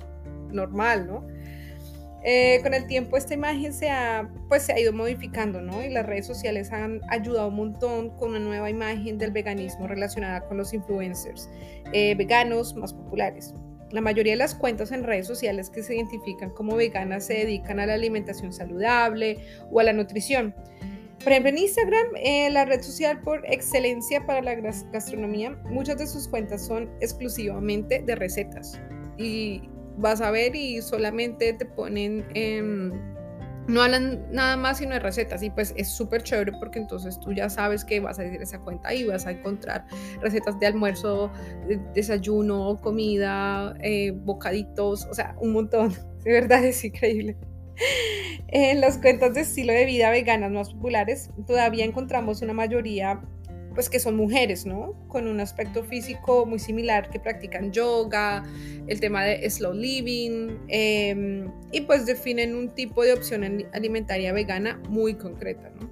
normal, 0.52 1.06
¿no? 1.06 1.26
Eh, 2.24 2.60
con 2.62 2.72
el 2.72 2.86
tiempo 2.86 3.16
esta 3.16 3.34
imagen 3.34 3.72
se 3.72 3.90
ha, 3.90 4.30
pues, 4.48 4.62
se 4.64 4.72
ha 4.72 4.78
ido 4.78 4.92
modificando, 4.92 5.60
¿no? 5.60 5.82
Y 5.82 5.88
las 5.88 6.06
redes 6.06 6.26
sociales 6.26 6.70
han 6.70 7.00
ayudado 7.08 7.48
un 7.48 7.56
montón 7.56 8.10
con 8.10 8.30
una 8.30 8.38
nueva 8.38 8.70
imagen 8.70 9.18
del 9.18 9.32
veganismo 9.32 9.88
relacionada 9.88 10.46
con 10.46 10.58
los 10.58 10.72
influencers 10.72 11.50
eh, 11.92 12.14
veganos 12.14 12.76
más 12.76 12.92
populares. 12.92 13.54
La 13.92 14.00
mayoría 14.00 14.32
de 14.32 14.38
las 14.38 14.54
cuentas 14.54 14.90
en 14.90 15.04
redes 15.04 15.26
sociales 15.26 15.70
que 15.70 15.82
se 15.82 15.94
identifican 15.94 16.50
como 16.50 16.76
veganas 16.76 17.26
se 17.26 17.34
dedican 17.34 17.78
a 17.78 17.86
la 17.86 17.94
alimentación 17.94 18.52
saludable 18.52 19.38
o 19.70 19.80
a 19.80 19.84
la 19.84 19.92
nutrición. 19.92 20.54
Por 21.22 21.30
ejemplo, 21.30 21.50
en 21.50 21.58
Instagram, 21.58 22.06
eh, 22.16 22.50
la 22.50 22.64
red 22.64 22.82
social 22.82 23.20
por 23.20 23.46
excelencia 23.46 24.26
para 24.26 24.42
la 24.42 24.54
gastronomía, 24.54 25.50
muchas 25.66 25.98
de 25.98 26.06
sus 26.06 26.26
cuentas 26.26 26.66
son 26.66 26.90
exclusivamente 27.00 28.02
de 28.02 28.16
recetas. 28.16 28.80
Y 29.18 29.62
vas 29.98 30.20
a 30.20 30.30
ver 30.30 30.56
y 30.56 30.82
solamente 30.82 31.52
te 31.52 31.64
ponen, 31.64 32.24
no 33.68 33.82
hablan 33.82 34.26
nada 34.30 34.56
más 34.56 34.78
sino 34.78 34.94
de 34.94 35.00
recetas 35.00 35.42
y 35.42 35.50
pues 35.50 35.72
es 35.76 35.88
súper 35.88 36.22
chévere 36.22 36.52
porque 36.58 36.78
entonces 36.78 37.18
tú 37.20 37.32
ya 37.32 37.48
sabes 37.48 37.84
que 37.84 38.00
vas 38.00 38.18
a 38.18 38.24
ir 38.24 38.40
esa 38.40 38.58
cuenta 38.58 38.92
y 38.94 39.04
vas 39.04 39.26
a 39.26 39.32
encontrar 39.32 39.86
recetas 40.20 40.58
de 40.58 40.66
almuerzo, 40.66 41.30
desayuno, 41.94 42.80
comida, 42.80 43.74
eh, 43.80 44.12
bocaditos, 44.12 45.06
o 45.06 45.14
sea, 45.14 45.36
un 45.40 45.52
montón, 45.52 45.92
de 46.24 46.32
verdad 46.32 46.64
es 46.64 46.84
increíble. 46.84 47.36
En 48.48 48.80
las 48.80 48.98
cuentas 48.98 49.34
de 49.34 49.40
estilo 49.40 49.72
de 49.72 49.86
vida 49.86 50.10
veganas 50.10 50.50
más 50.50 50.74
populares 50.74 51.30
todavía 51.46 51.84
encontramos 51.84 52.42
una 52.42 52.52
mayoría 52.52 53.22
pues 53.74 53.88
que 53.88 53.98
son 53.98 54.16
mujeres, 54.16 54.66
¿no? 54.66 54.94
Con 55.08 55.28
un 55.28 55.40
aspecto 55.40 55.84
físico 55.84 56.46
muy 56.46 56.58
similar, 56.58 57.10
que 57.10 57.20
practican 57.20 57.72
yoga, 57.72 58.42
el 58.86 59.00
tema 59.00 59.24
de 59.24 59.48
slow 59.48 59.74
living, 59.74 60.58
em, 60.68 61.50
y 61.72 61.82
pues 61.82 62.06
definen 62.06 62.54
un 62.54 62.74
tipo 62.74 63.02
de 63.02 63.12
opción 63.12 63.66
alimentaria 63.72 64.32
vegana 64.32 64.80
muy 64.88 65.14
concreta, 65.14 65.70
¿no? 65.80 65.90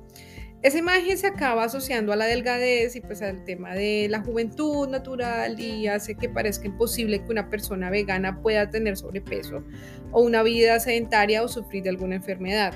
Esa 0.62 0.76
imagen 0.76 1.16
se 1.16 1.26
acaba 1.26 1.64
asociando 1.64 2.12
a 2.12 2.16
la 2.16 2.26
delgadez 2.26 2.94
y 2.94 3.00
pues 3.00 3.22
al 3.22 3.44
tema 3.44 3.74
de 3.74 4.08
la 4.10 4.20
juventud 4.20 4.86
natural 4.88 5.58
y 5.58 5.86
hace 5.86 6.16
que 6.16 6.28
parezca 6.28 6.66
imposible 6.66 7.24
que 7.24 7.32
una 7.32 7.48
persona 7.48 7.88
vegana 7.88 8.42
pueda 8.42 8.68
tener 8.68 8.98
sobrepeso 8.98 9.64
o 10.12 10.20
una 10.20 10.42
vida 10.42 10.78
sedentaria 10.78 11.42
o 11.42 11.48
sufrir 11.48 11.84
de 11.84 11.88
alguna 11.88 12.16
enfermedad, 12.16 12.74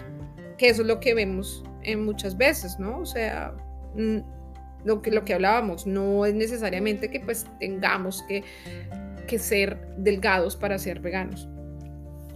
que 0.56 0.70
eso 0.70 0.80
es 0.80 0.88
lo 0.88 0.98
que 0.98 1.12
vemos 1.12 1.62
en 1.82 2.06
muchas 2.06 2.38
veces, 2.38 2.78
¿no? 2.78 3.00
O 3.00 3.04
sea, 3.04 3.54
lo 4.84 5.02
que, 5.02 5.10
lo 5.10 5.24
que 5.24 5.34
hablábamos, 5.34 5.86
no 5.86 6.26
es 6.26 6.34
necesariamente 6.34 7.10
que 7.10 7.20
pues 7.20 7.46
tengamos 7.58 8.22
que, 8.28 8.44
que 9.26 9.38
ser 9.38 9.78
delgados 9.96 10.56
para 10.56 10.78
ser 10.78 11.00
veganos. 11.00 11.48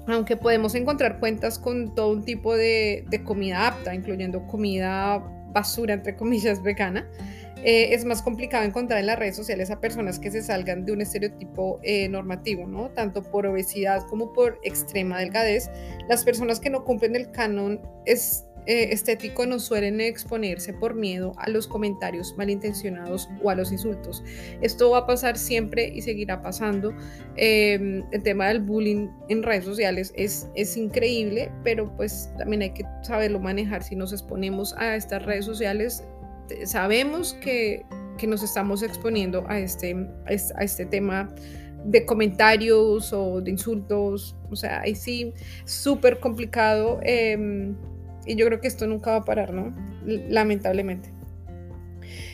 Aunque 0.07 0.37
podemos 0.37 0.75
encontrar 0.75 1.21
cuentas 1.21 1.59
con 1.59 1.95
todo 1.95 2.13
un 2.13 2.25
tipo 2.25 2.57
de, 2.57 3.05
de 3.09 3.23
comida 3.23 3.69
apta, 3.69 3.95
incluyendo 3.95 4.47
comida 4.47 5.19
basura, 5.53 5.95
entre 5.95 6.17
comillas, 6.17 6.63
vegana, 6.63 7.07
eh, 7.65 7.93
es 7.93 8.05
más 8.05 8.23
complicado 8.23 8.65
encontrar 8.65 9.01
en 9.01 9.07
las 9.07 9.19
redes 9.19 9.35
sociales 9.35 9.71
a 9.71 9.81
personas 9.81 10.19
que 10.19 10.31
se 10.31 10.43
salgan 10.43 10.85
de 10.85 10.93
un 10.93 11.01
estereotipo 11.01 11.81
eh, 11.83 12.09
normativo, 12.09 12.67
¿no? 12.67 12.91
Tanto 12.91 13.23
por 13.23 13.47
obesidad 13.47 14.07
como 14.09 14.33
por 14.33 14.61
extrema 14.63 15.19
delgadez. 15.19 15.69
Las 16.09 16.23
personas 16.23 16.61
que 16.61 16.71
no 16.71 16.85
cumplen 16.85 17.17
el 17.17 17.31
canon 17.33 17.81
es, 18.07 18.45
eh, 18.69 18.93
estético 18.93 19.47
no 19.47 19.59
suelen 19.59 19.99
exponerse 19.99 20.75
por 20.75 20.95
miedo 20.95 21.33
a 21.39 21.49
los 21.49 21.67
comentarios 21.67 22.35
malintencionados 22.37 23.27
o 23.43 23.49
a 23.49 23.55
los 23.55 23.73
insultos. 23.73 24.23
Esto 24.61 24.91
va 24.91 24.99
a 24.99 25.07
pasar 25.07 25.39
siempre 25.39 25.89
y 25.89 26.03
seguirá 26.03 26.43
pasando. 26.43 26.93
Em, 27.37 28.05
el 28.13 28.23
tema 28.23 28.49
del 28.49 28.61
bullying 28.61 29.09
en 29.31 29.43
redes 29.43 29.65
sociales 29.65 30.13
es, 30.17 30.49
es 30.55 30.77
increíble, 30.77 31.51
pero 31.65 31.91
pues 31.97 32.31
también 32.37 32.61
hay 32.61 32.75
que 32.75 32.85
saberlo 33.01 33.41
manejar. 33.41 33.83
Si 33.83 33.97
nos 33.97 34.13
exponemos 34.13 34.75
a 34.77 34.97
estas 34.97 35.25
redes 35.25 35.47
sociales, 35.47 36.05
sabemos 36.67 37.33
que, 37.41 37.87
que 38.19 38.27
nos 38.27 38.43
estamos 38.43 38.83
exponiendo 38.83 39.47
a 39.49 39.59
este, 39.59 39.97
a 40.27 40.63
este 40.63 40.85
tema 40.85 41.35
de 41.87 42.05
comentarios 42.05 43.15
o 43.15 43.41
de 43.41 43.51
insultos, 43.51 44.37
o 44.51 44.57
sea, 44.57 44.83
ahí 44.83 44.95
sí, 44.95 45.33
súper 45.65 46.21
complicado. 46.21 47.01
Eh, 47.03 47.73
y 48.29 48.37
yo 48.37 48.47
creo 48.47 48.61
que 48.61 48.69
esto 48.69 48.87
nunca 48.87 49.13
va 49.13 49.17
a 49.19 49.25
parar, 49.25 49.53
¿no? 49.53 49.75
Lamentablemente. 50.05 51.11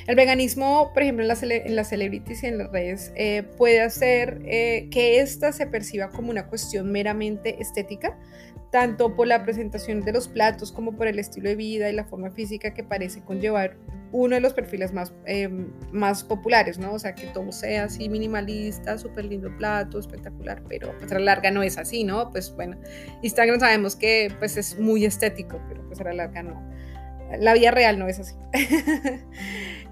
El 0.06 0.16
veganismo, 0.16 0.90
por 0.92 1.02
ejemplo, 1.02 1.22
en 1.22 1.28
las, 1.28 1.42
en 1.42 1.76
las 1.76 1.88
celebrities 1.88 2.42
y 2.42 2.46
en 2.46 2.58
las 2.58 2.70
redes, 2.70 3.12
eh, 3.16 3.42
puede 3.56 3.80
hacer 3.80 4.42
eh, 4.44 4.88
que 4.90 5.20
ésta 5.20 5.52
se 5.52 5.66
perciba 5.66 6.10
como 6.10 6.30
una 6.30 6.46
cuestión 6.46 6.92
meramente 6.92 7.62
estética, 7.62 8.18
tanto 8.74 9.14
por 9.14 9.28
la 9.28 9.44
presentación 9.44 10.00
de 10.00 10.12
los 10.12 10.26
platos 10.26 10.72
como 10.72 10.96
por 10.96 11.06
el 11.06 11.20
estilo 11.20 11.48
de 11.48 11.54
vida 11.54 11.88
y 11.88 11.92
la 11.92 12.06
forma 12.06 12.32
física 12.32 12.74
que 12.74 12.82
parece 12.82 13.22
conllevar 13.22 13.76
uno 14.10 14.34
de 14.34 14.40
los 14.40 14.52
perfiles 14.52 14.92
más, 14.92 15.14
eh, 15.26 15.48
más 15.92 16.24
populares, 16.24 16.76
¿no? 16.76 16.94
O 16.94 16.98
sea, 16.98 17.14
que 17.14 17.28
todo 17.28 17.52
sea 17.52 17.84
así 17.84 18.08
minimalista, 18.08 18.98
súper 18.98 19.26
lindo 19.26 19.56
plato, 19.58 20.00
espectacular, 20.00 20.60
pero 20.68 20.92
pues 20.98 21.12
a 21.12 21.20
la 21.20 21.20
larga 21.20 21.52
no 21.52 21.62
es 21.62 21.78
así, 21.78 22.02
¿no? 22.02 22.32
Pues 22.32 22.52
bueno, 22.56 22.76
Instagram 23.22 23.60
sabemos 23.60 23.94
que 23.94 24.34
pues 24.40 24.56
es 24.56 24.76
muy 24.76 25.04
estético, 25.04 25.60
pero 25.68 25.86
pues 25.86 26.00
a 26.00 26.04
la 26.06 26.14
larga 26.14 26.42
no. 26.42 26.68
La 27.38 27.54
vida 27.54 27.70
real 27.70 27.96
no 27.96 28.08
es 28.08 28.18
así. 28.18 28.34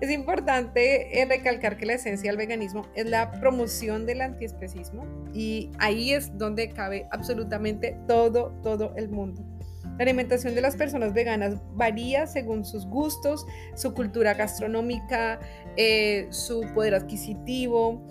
Es 0.02 0.10
importante 0.10 1.20
eh, 1.20 1.24
recalcar 1.26 1.76
que 1.76 1.86
la 1.86 1.92
esencia 1.92 2.28
del 2.28 2.36
veganismo 2.36 2.88
es 2.96 3.06
la 3.06 3.30
promoción 3.30 4.04
del 4.04 4.20
antiespecismo 4.20 5.06
y 5.32 5.70
ahí 5.78 6.12
es 6.12 6.36
donde 6.36 6.70
cabe 6.70 7.06
absolutamente 7.12 7.96
todo, 8.08 8.52
todo 8.64 8.92
el 8.96 9.10
mundo. 9.10 9.44
La 9.96 10.02
alimentación 10.02 10.56
de 10.56 10.60
las 10.60 10.74
personas 10.74 11.14
veganas 11.14 11.54
varía 11.76 12.26
según 12.26 12.64
sus 12.64 12.84
gustos, 12.84 13.46
su 13.76 13.94
cultura 13.94 14.34
gastronómica, 14.34 15.38
eh, 15.76 16.26
su 16.30 16.62
poder 16.74 16.96
adquisitivo, 16.96 18.04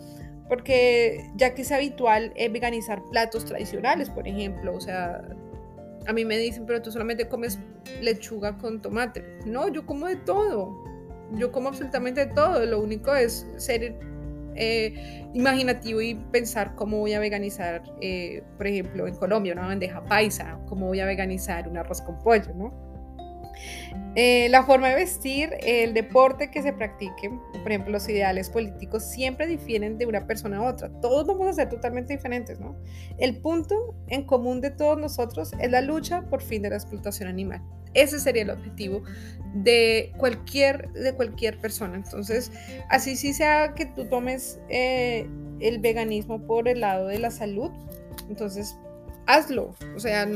porque 0.47 1.29
ya 1.35 1.53
que 1.53 1.63
es 1.63 1.73
habitual 1.73 2.31
eh, 2.37 2.47
veganizar 2.47 3.03
platos 3.11 3.43
tradicionales, 3.43 4.09
por 4.09 4.29
ejemplo, 4.29 4.73
o 4.73 4.79
sea, 4.79 5.27
a 6.07 6.13
mí 6.13 6.23
me 6.23 6.37
dicen, 6.37 6.65
pero 6.65 6.81
tú 6.81 6.89
solamente 6.89 7.27
comes 7.27 7.59
lechuga 7.99 8.57
con 8.57 8.81
tomate. 8.81 9.39
No, 9.45 9.67
yo 9.67 9.85
como 9.85 10.07
de 10.07 10.15
todo 10.15 10.89
yo 11.33 11.51
como 11.51 11.69
absolutamente 11.69 12.25
todo, 12.27 12.65
lo 12.65 12.79
único 12.79 13.13
es 13.15 13.47
ser 13.57 13.95
eh, 14.55 15.25
imaginativo 15.33 16.01
y 16.01 16.15
pensar 16.15 16.75
cómo 16.75 16.99
voy 16.99 17.13
a 17.13 17.19
veganizar, 17.19 17.83
eh, 18.01 18.43
por 18.57 18.67
ejemplo, 18.67 19.07
en 19.07 19.15
Colombia 19.15 19.53
una 19.53 19.67
bandeja 19.67 20.03
paisa, 20.03 20.59
cómo 20.67 20.87
voy 20.87 20.99
a 20.99 21.05
veganizar 21.05 21.69
un 21.69 21.77
arroz 21.77 22.01
con 22.01 22.19
pollo, 22.19 22.53
¿no? 22.53 22.91
Eh, 24.15 24.49
la 24.49 24.63
forma 24.63 24.89
de 24.89 24.95
vestir, 24.95 25.51
el 25.61 25.93
deporte 25.93 26.51
que 26.51 26.61
se 26.61 26.73
practique, 26.73 27.29
por 27.53 27.71
ejemplo, 27.71 27.93
los 27.93 28.09
ideales 28.09 28.49
políticos 28.49 29.03
siempre 29.09 29.47
difieren 29.47 29.97
de 29.97 30.05
una 30.05 30.27
persona 30.27 30.57
a 30.57 30.63
otra. 30.63 30.89
Todos 31.01 31.25
vamos 31.27 31.47
a 31.47 31.53
ser 31.53 31.69
totalmente 31.69 32.13
diferentes, 32.13 32.59
¿no? 32.59 32.75
El 33.17 33.37
punto 33.37 33.95
en 34.07 34.25
común 34.25 34.59
de 34.59 34.71
todos 34.71 34.99
nosotros 34.99 35.53
es 35.59 35.71
la 35.71 35.81
lucha 35.81 36.23
por 36.23 36.41
fin 36.41 36.61
de 36.61 36.71
la 36.71 36.75
explotación 36.75 37.29
animal. 37.29 37.61
Ese 37.93 38.19
sería 38.19 38.43
el 38.43 38.49
objetivo 38.51 39.03
de 39.53 40.11
cualquier, 40.17 40.91
de 40.93 41.13
cualquier 41.13 41.57
persona. 41.57 41.95
Entonces, 41.95 42.51
así 42.89 43.15
sí 43.15 43.33
sea 43.33 43.73
que 43.73 43.85
tú 43.85 44.05
tomes 44.05 44.59
eh, 44.69 45.27
el 45.59 45.79
veganismo 45.79 46.45
por 46.45 46.67
el 46.67 46.81
lado 46.81 47.07
de 47.07 47.19
la 47.19 47.31
salud, 47.31 47.71
entonces 48.29 48.75
hazlo. 49.27 49.75
O 49.95 49.99
sea, 49.99 50.27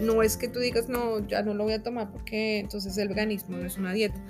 no 0.00 0.22
es 0.22 0.36
que 0.36 0.48
tú 0.48 0.58
digas, 0.58 0.88
no, 0.88 1.26
ya 1.26 1.42
no 1.42 1.54
lo 1.54 1.64
voy 1.64 1.74
a 1.74 1.82
tomar 1.82 2.10
porque 2.10 2.58
entonces 2.58 2.96
el 2.98 3.08
veganismo 3.08 3.56
no 3.56 3.66
es 3.66 3.76
una 3.76 3.92
dieta. 3.92 4.20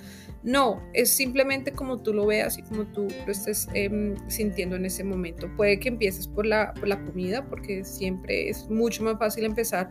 No, 0.43 0.81
es 0.93 1.09
simplemente 1.09 1.71
como 1.71 2.01
tú 2.01 2.13
lo 2.13 2.25
veas 2.25 2.57
y 2.57 2.63
como 2.63 2.85
tú 2.87 3.07
lo 3.25 3.31
estés 3.31 3.67
em, 3.73 4.15
sintiendo 4.27 4.75
en 4.75 4.85
ese 4.85 5.03
momento. 5.03 5.49
Puede 5.55 5.79
que 5.79 5.87
empieces 5.87 6.27
por 6.27 6.45
la, 6.45 6.73
por 6.73 6.87
la 6.87 7.03
comida, 7.05 7.45
porque 7.47 7.85
siempre 7.85 8.49
es 8.49 8.69
mucho 8.69 9.03
más 9.03 9.17
fácil 9.17 9.45
empezar 9.45 9.89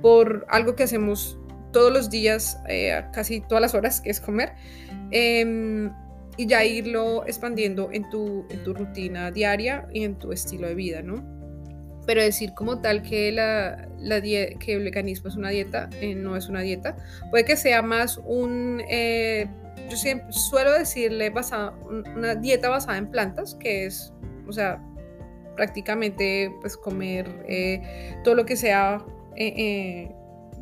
por 0.00 0.44
algo 0.48 0.74
que 0.74 0.82
hacemos 0.82 1.38
todos 1.72 1.92
los 1.92 2.10
días, 2.10 2.60
eh, 2.68 3.02
casi 3.12 3.40
todas 3.40 3.60
las 3.62 3.74
horas, 3.74 4.00
que 4.00 4.10
es 4.10 4.20
comer. 4.20 4.52
Em, 5.10 5.90
y 6.36 6.46
ya 6.46 6.64
irlo 6.64 7.26
expandiendo 7.26 7.90
en 7.92 8.08
tu, 8.08 8.46
en 8.48 8.62
tu 8.62 8.72
rutina 8.72 9.30
diaria 9.30 9.86
y 9.92 10.04
en 10.04 10.18
tu 10.18 10.32
estilo 10.32 10.66
de 10.68 10.74
vida, 10.74 11.02
¿no? 11.02 11.22
Pero 12.06 12.22
decir 12.22 12.54
como 12.54 12.80
tal 12.80 13.02
que, 13.02 13.30
la, 13.32 13.88
la 13.98 14.20
que 14.20 14.58
el 14.68 14.84
veganismo 14.84 15.28
es 15.28 15.36
una 15.36 15.50
dieta, 15.50 15.90
eh, 16.00 16.14
no 16.14 16.36
es 16.36 16.48
una 16.48 16.60
dieta. 16.60 16.96
Puede 17.30 17.44
que 17.44 17.56
sea 17.56 17.82
más 17.82 18.18
un, 18.24 18.82
eh, 18.88 19.46
yo 19.90 19.96
siempre 19.96 20.32
suelo 20.32 20.72
decirle 20.72 21.30
basada, 21.30 21.74
una 22.16 22.34
dieta 22.34 22.70
basada 22.70 22.98
en 22.98 23.08
plantas, 23.10 23.54
que 23.56 23.86
es, 23.86 24.12
o 24.48 24.52
sea, 24.52 24.82
prácticamente 25.54 26.50
pues 26.62 26.76
comer 26.78 27.28
todo 28.24 28.34
lo 28.34 28.46
que 28.46 28.56
sea 28.56 29.04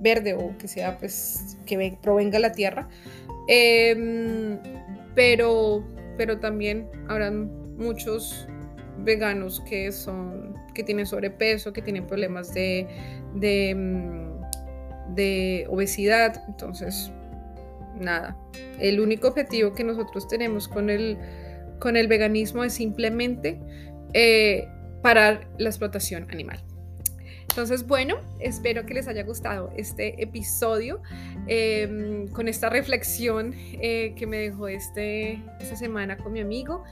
verde 0.00 0.34
o 0.34 0.56
que 0.58 0.68
sea 0.68 0.98
pues 0.98 1.56
que 1.66 1.96
provenga 2.02 2.38
la 2.38 2.52
tierra. 2.52 2.88
Em, 3.48 4.58
pero, 5.14 5.84
pero 6.16 6.38
también 6.38 6.88
habrán 7.08 7.76
muchos 7.76 8.46
veganos 8.98 9.60
que 9.60 9.90
son 9.92 10.54
que 10.74 10.84
tienen 10.84 11.06
sobrepeso, 11.06 11.72
que 11.72 11.82
tienen 11.82 12.06
problemas 12.06 12.54
de, 12.54 12.86
de, 13.34 13.74
mm, 13.74 15.14
de 15.14 15.66
obesidad. 15.68 16.44
Entonces, 16.48 17.10
nada. 17.98 18.36
El 18.78 19.00
único 19.00 19.28
objetivo 19.28 19.72
que 19.72 19.84
nosotros 19.84 20.28
tenemos 20.28 20.68
con 20.68 20.90
el, 20.90 21.18
con 21.78 21.96
el 21.96 22.08
veganismo 22.08 22.64
es 22.64 22.72
simplemente 22.74 23.60
eh, 24.14 24.68
parar 25.02 25.48
la 25.58 25.68
explotación 25.68 26.28
animal. 26.30 26.62
Entonces, 27.50 27.86
bueno, 27.86 28.16
espero 28.38 28.86
que 28.86 28.94
les 28.94 29.08
haya 29.08 29.24
gustado 29.24 29.72
este 29.76 30.22
episodio 30.22 31.02
em, 31.48 32.28
con 32.28 32.46
esta 32.46 32.70
reflexión 32.70 33.54
eh, 33.56 34.14
que 34.16 34.26
me 34.26 34.38
dejó 34.38 34.68
este, 34.68 35.42
esta 35.58 35.74
semana 35.74 36.16
con 36.16 36.32
mi 36.32 36.40
amigo. 36.40 36.84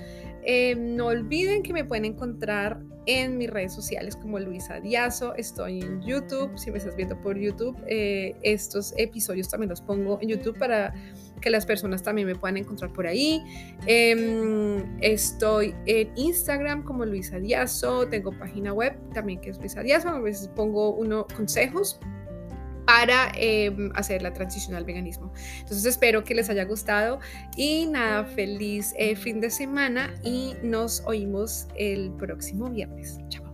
Em, 0.42 0.97
no 0.97 1.07
olviden 1.07 1.62
que 1.62 1.73
me 1.73 1.85
pueden 1.85 2.05
encontrar 2.05 2.81
en 3.07 3.38
mis 3.38 3.49
redes 3.49 3.73
sociales 3.73 4.16
como 4.16 4.38
Luisa 4.38 4.81
Diazo. 4.81 5.35
Estoy 5.37 5.81
en 5.81 6.03
YouTube. 6.03 6.51
Si 6.59 6.71
me 6.71 6.79
estás 6.79 6.97
viendo 6.97 7.18
por 7.21 7.38
YouTube, 7.38 7.77
eh, 7.87 8.37
estos 8.42 8.92
episodios 8.97 9.49
también 9.49 9.71
los 9.71 9.81
pongo 9.81 10.18
en 10.21 10.29
YouTube 10.29 10.59
para 10.59 10.92
que 11.40 11.51
las 11.51 11.66
personas 11.66 12.03
también 12.03 12.27
me 12.27 12.35
puedan 12.35 12.57
encontrar 12.57 12.92
por 12.92 13.07
ahí. 13.07 13.42
Em, 13.87 14.85
estoy 15.01 15.74
en 15.87 16.11
Instagram 16.16 16.83
como 16.85 17.05
Luisa 17.05 17.38
Diazo. 17.38 18.09
Tengo 18.09 18.33
página 18.38 18.72
web 18.72 18.96
también 19.12 19.40
que 19.40 19.51
es 19.51 19.59
Luisa 19.59 19.83
Diazo. 19.83 20.09
A 20.09 20.20
veces 20.20 20.48
pongo 20.48 20.90
unos 20.94 21.27
consejos 21.35 22.01
para 22.87 23.31
em, 23.35 23.90
hacer 23.96 24.22
la 24.22 24.33
transición 24.33 24.74
al 24.74 24.85
veganismo. 24.85 25.31
Entonces 25.59 25.85
espero 25.85 26.24
que 26.24 26.35
les 26.35 26.48
haya 26.48 26.64
gustado 26.64 27.20
y 27.55 27.87
nada, 27.87 28.24
feliz 28.24 28.94
eh, 28.96 29.14
fin 29.14 29.40
de 29.40 29.51
semana 29.51 30.14
y 30.22 30.55
nos 30.62 31.03
oímos 31.05 31.68
el 31.77 32.11
próximo 32.12 32.70
viernes. 32.70 33.18
Chao. 33.29 33.48